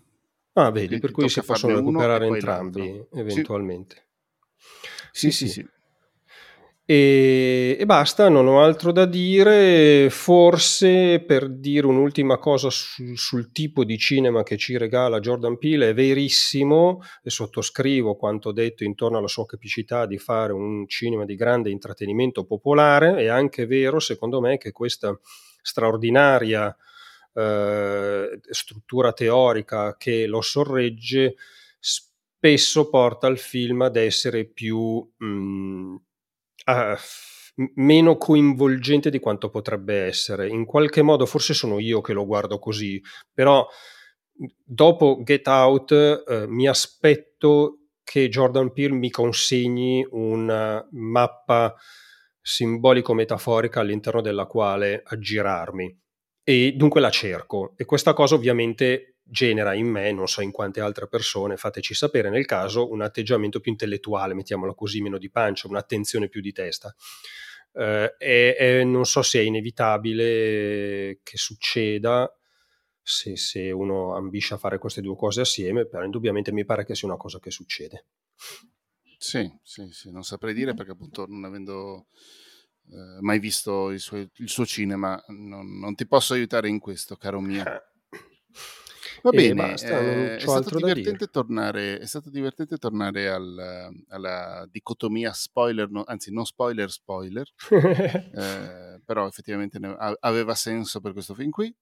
Ah, 0.55 0.71
vedi, 0.71 0.99
per 0.99 1.13
cui 1.13 1.29
si 1.29 1.43
possono 1.43 1.77
recuperare 1.77 2.27
entrambi 2.27 3.07
eventualmente. 3.13 4.09
Sì, 5.13 5.31
sì, 5.31 5.47
sì. 5.47 5.49
sì. 5.49 5.69
E, 6.91 7.77
e, 7.79 7.87
basta, 7.87 8.29
non 8.29 8.49
ho 8.49 8.61
altro 8.61 8.91
da 8.91 9.05
dire. 9.05 10.11
Forse 10.11 11.23
per 11.25 11.49
dire 11.49 11.87
un'ultima 11.87 12.37
cosa 12.39 12.69
sul, 12.69 13.17
sul 13.17 13.53
tipo 13.53 13.85
di 13.85 13.97
cinema 13.97 14.43
che 14.43 14.57
ci 14.57 14.77
regala 14.77 15.21
Jordan 15.21 15.57
Peele, 15.57 15.91
è 15.91 15.95
verissimo 15.95 17.01
e 17.23 17.31
sottoscrivo 17.31 18.17
quanto 18.17 18.51
detto 18.51 18.83
intorno 18.83 19.19
alla 19.19 19.29
sua 19.29 19.47
capacità 19.47 20.05
di 20.05 20.19
fare 20.19 20.53
un 20.53 20.89
cinema 20.89 21.25
di 21.25 21.37
grande 21.37 21.71
intrattenimento 21.71 22.45
popolare. 22.45 23.19
È 23.19 23.27
anche 23.29 23.67
vero, 23.67 24.01
secondo 24.01 24.41
me, 24.41 24.59
che 24.59 24.73
questa 24.73 25.17
straordinaria 25.63 26.77
eh, 27.35 28.41
struttura 28.51 29.13
teorica 29.13 29.95
che 29.97 30.27
lo 30.27 30.41
sorregge 30.41 31.37
spesso 31.79 32.91
porta 32.91 33.29
il 33.29 33.39
film 33.39 33.83
ad 33.83 33.95
essere 33.95 34.45
più. 34.45 35.09
Mh, 35.19 35.25
mm, 35.25 35.97
uh, 36.67 36.97
meno 37.75 38.17
coinvolgente 38.17 39.11
di 39.11 39.19
quanto 39.19 39.51
potrebbe 39.51 40.05
essere. 40.05 40.49
In 40.49 40.65
qualche 40.65 41.03
modo, 41.03 41.27
forse 41.27 41.55
sono 41.55 41.79
io 41.79 42.01
che 42.01 42.13
lo 42.13 42.27
guardo 42.27 42.59
così, 42.59 43.01
però 43.33 43.67
dopo 44.65 45.21
Get 45.23 45.47
Out 45.47 46.25
uh, 46.27 46.49
mi 46.49 46.67
aspetto 46.67 47.77
che 48.03 48.29
Jordan 48.29 48.73
Peele 48.73 48.95
mi 48.95 49.11
consegni 49.11 50.05
una 50.11 50.85
mappa 50.93 51.75
simbolico-metaforica 52.41 53.81
all'interno 53.81 54.21
della 54.21 54.47
quale 54.47 55.03
aggirarmi 55.05 55.99
e 56.43 56.73
dunque 56.73 57.01
la 57.01 57.11
cerco 57.11 57.75
e 57.77 57.85
questa 57.85 58.13
cosa 58.13 58.35
ovviamente 58.35 59.19
genera 59.31 59.75
in 59.75 59.87
me, 59.87 60.13
non 60.13 60.27
so 60.27 60.41
in 60.43 60.51
quante 60.51 60.81
altre 60.81 61.07
persone, 61.07 61.57
fateci 61.57 61.95
sapere 61.95 62.31
nel 62.31 62.47
caso, 62.47 62.91
un 62.91 63.01
atteggiamento 63.03 63.61
più 63.61 63.71
intellettuale, 63.71 64.35
mettiamolo 64.35 64.75
così, 64.75 65.01
meno 65.01 65.19
di 65.19 65.31
pancia, 65.31 65.69
un'attenzione 65.69 66.29
più 66.29 66.41
di 66.41 66.53
testa. 66.53 66.95
Eh, 67.73 68.15
e, 68.19 68.57
e, 68.59 68.85
non 68.85 69.07
so 69.07 69.23
se 69.23 69.39
è 69.39 69.43
inevitabile 69.43 71.21
che 71.23 71.37
succeda 71.37 72.33
se, 73.01 73.37
se, 73.37 73.71
uno 73.71 74.15
ambisce 74.17 74.55
a 74.55 74.59
fare 74.59 74.79
queste 74.79 75.01
due 75.01 75.17
cose 75.17 75.43
assieme, 75.43 75.87
però 75.87 76.05
indubbiamente 76.05 76.53
mi 76.53 76.65
pare 76.65 76.85
che 76.85 76.95
sia 76.95 77.09
una 77.09 77.17
cosa 77.17 77.39
che 77.39 77.51
succede. 77.51 78.07
Sì, 79.17 79.51
sì, 79.63 79.89
sì, 79.91 80.11
non 80.11 80.25
saprei 80.25 80.55
dire 80.55 80.75
perché 80.75 80.93
appunto 80.93 81.27
non 81.27 81.45
avendo 81.45 82.07
eh, 82.91 83.21
mai 83.21 83.39
visto 83.39 83.91
il 83.91 84.01
suo, 84.01 84.17
il 84.17 84.49
suo 84.49 84.65
cinema 84.65 85.23
non, 85.29 85.79
non, 85.79 85.95
ti 85.95 86.07
posso 86.07 86.35
aiutare 86.35 86.69
in 86.69 86.79
questo, 86.79 87.17
caro 87.17 87.41
mio. 87.41 87.63
Va 89.23 89.31
bene, 89.31 89.55
basta, 89.55 90.01
eh, 90.01 90.37
è, 90.37 90.41
stato 90.41 90.71
tornare, 91.31 91.99
è, 91.99 92.07
stato 92.07 92.31
divertente 92.31 92.77
tornare 92.79 93.29
al, 93.29 93.93
alla 94.09 94.67
dicotomia 94.71 95.33
spoiler, 95.33 95.91
no, 95.91 96.05
anzi 96.07 96.33
non 96.33 96.45
spoiler, 96.45 96.91
spoiler, 96.91 97.49
eh, 97.71 99.01
però 99.05 99.27
effettivamente 99.27 99.79
ne, 99.79 99.95
aveva 100.21 100.55
senso 100.55 101.01
per 101.01 101.13
questo 101.13 101.35
film 101.35 101.51
qui. 101.51 101.75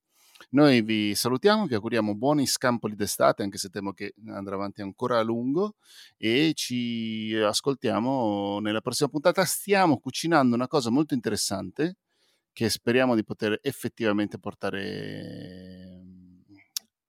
Noi 0.50 0.82
vi 0.82 1.14
salutiamo, 1.14 1.66
vi 1.66 1.74
auguriamo 1.74 2.14
buoni 2.14 2.46
scampoli 2.46 2.94
d'estate, 2.94 3.42
anche 3.42 3.58
se 3.58 3.68
temo 3.68 3.92
che 3.92 4.14
andrà 4.28 4.54
avanti 4.54 4.82
ancora 4.82 5.18
a 5.18 5.22
lungo, 5.22 5.74
e 6.16 6.52
ci 6.54 7.34
ascoltiamo 7.34 8.60
nella 8.60 8.80
prossima 8.80 9.08
puntata. 9.08 9.44
Stiamo 9.44 9.98
cucinando 9.98 10.54
una 10.54 10.68
cosa 10.68 10.90
molto 10.90 11.14
interessante 11.14 11.96
che 12.52 12.68
speriamo 12.70 13.14
di 13.14 13.24
poter 13.24 13.58
effettivamente 13.62 14.38
portare 14.38 16.17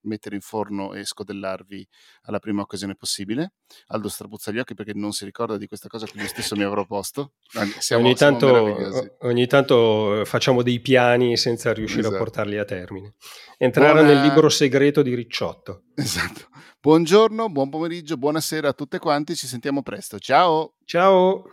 mettere 0.02 0.36
in 0.36 0.42
forno 0.42 0.94
e 0.94 1.06
scodellarvi 1.06 1.88
alla 2.24 2.40
prima 2.40 2.62
occasione 2.62 2.96
possibile. 2.96 3.54
Aldo 3.88 4.10
strapuzza 4.10 4.52
gli 4.52 4.60
occhi 4.60 4.74
perché 4.74 4.94
non 4.94 5.12
si 5.12 5.26
ricorda 5.26 5.58
di 5.58 5.68
questa 5.68 5.88
cosa 5.88 6.06
che 6.06 6.14
lui 6.16 6.28
stesso 6.28 6.56
mi 6.56 6.64
avrà 6.64 6.76
proposto. 6.76 7.34
Siamo, 7.80 8.06
ogni, 8.06 8.16
tanto, 8.16 9.18
ogni, 9.20 9.48
tanto, 9.48 10.24
facciamo 10.26 10.62
dei 10.62 10.80
piani 10.80 11.38
senza 11.38 11.74
riuscire 11.74 12.02
esatto. 12.02 12.16
a 12.16 12.20
portarli 12.20 12.58
a 12.58 12.66
termine. 12.66 13.16
Entrerà 13.58 13.94
Buona... 13.94 14.08
nel 14.08 14.22
libro 14.22 14.50
segreto 14.50 15.02
di 15.02 15.14
Ricciotto. 15.14 15.84
Esatto. 16.00 16.48
Buongiorno, 16.80 17.50
buon 17.50 17.70
pomeriggio, 17.70 18.16
buonasera 18.16 18.70
a 18.70 18.74
tutte 18.74 19.00
quanti, 19.00 19.36
ci 19.36 19.48
sentiamo 19.48 19.84
presto. 19.84 20.18
Ciao! 20.18 20.76
Ciao! 20.86 21.52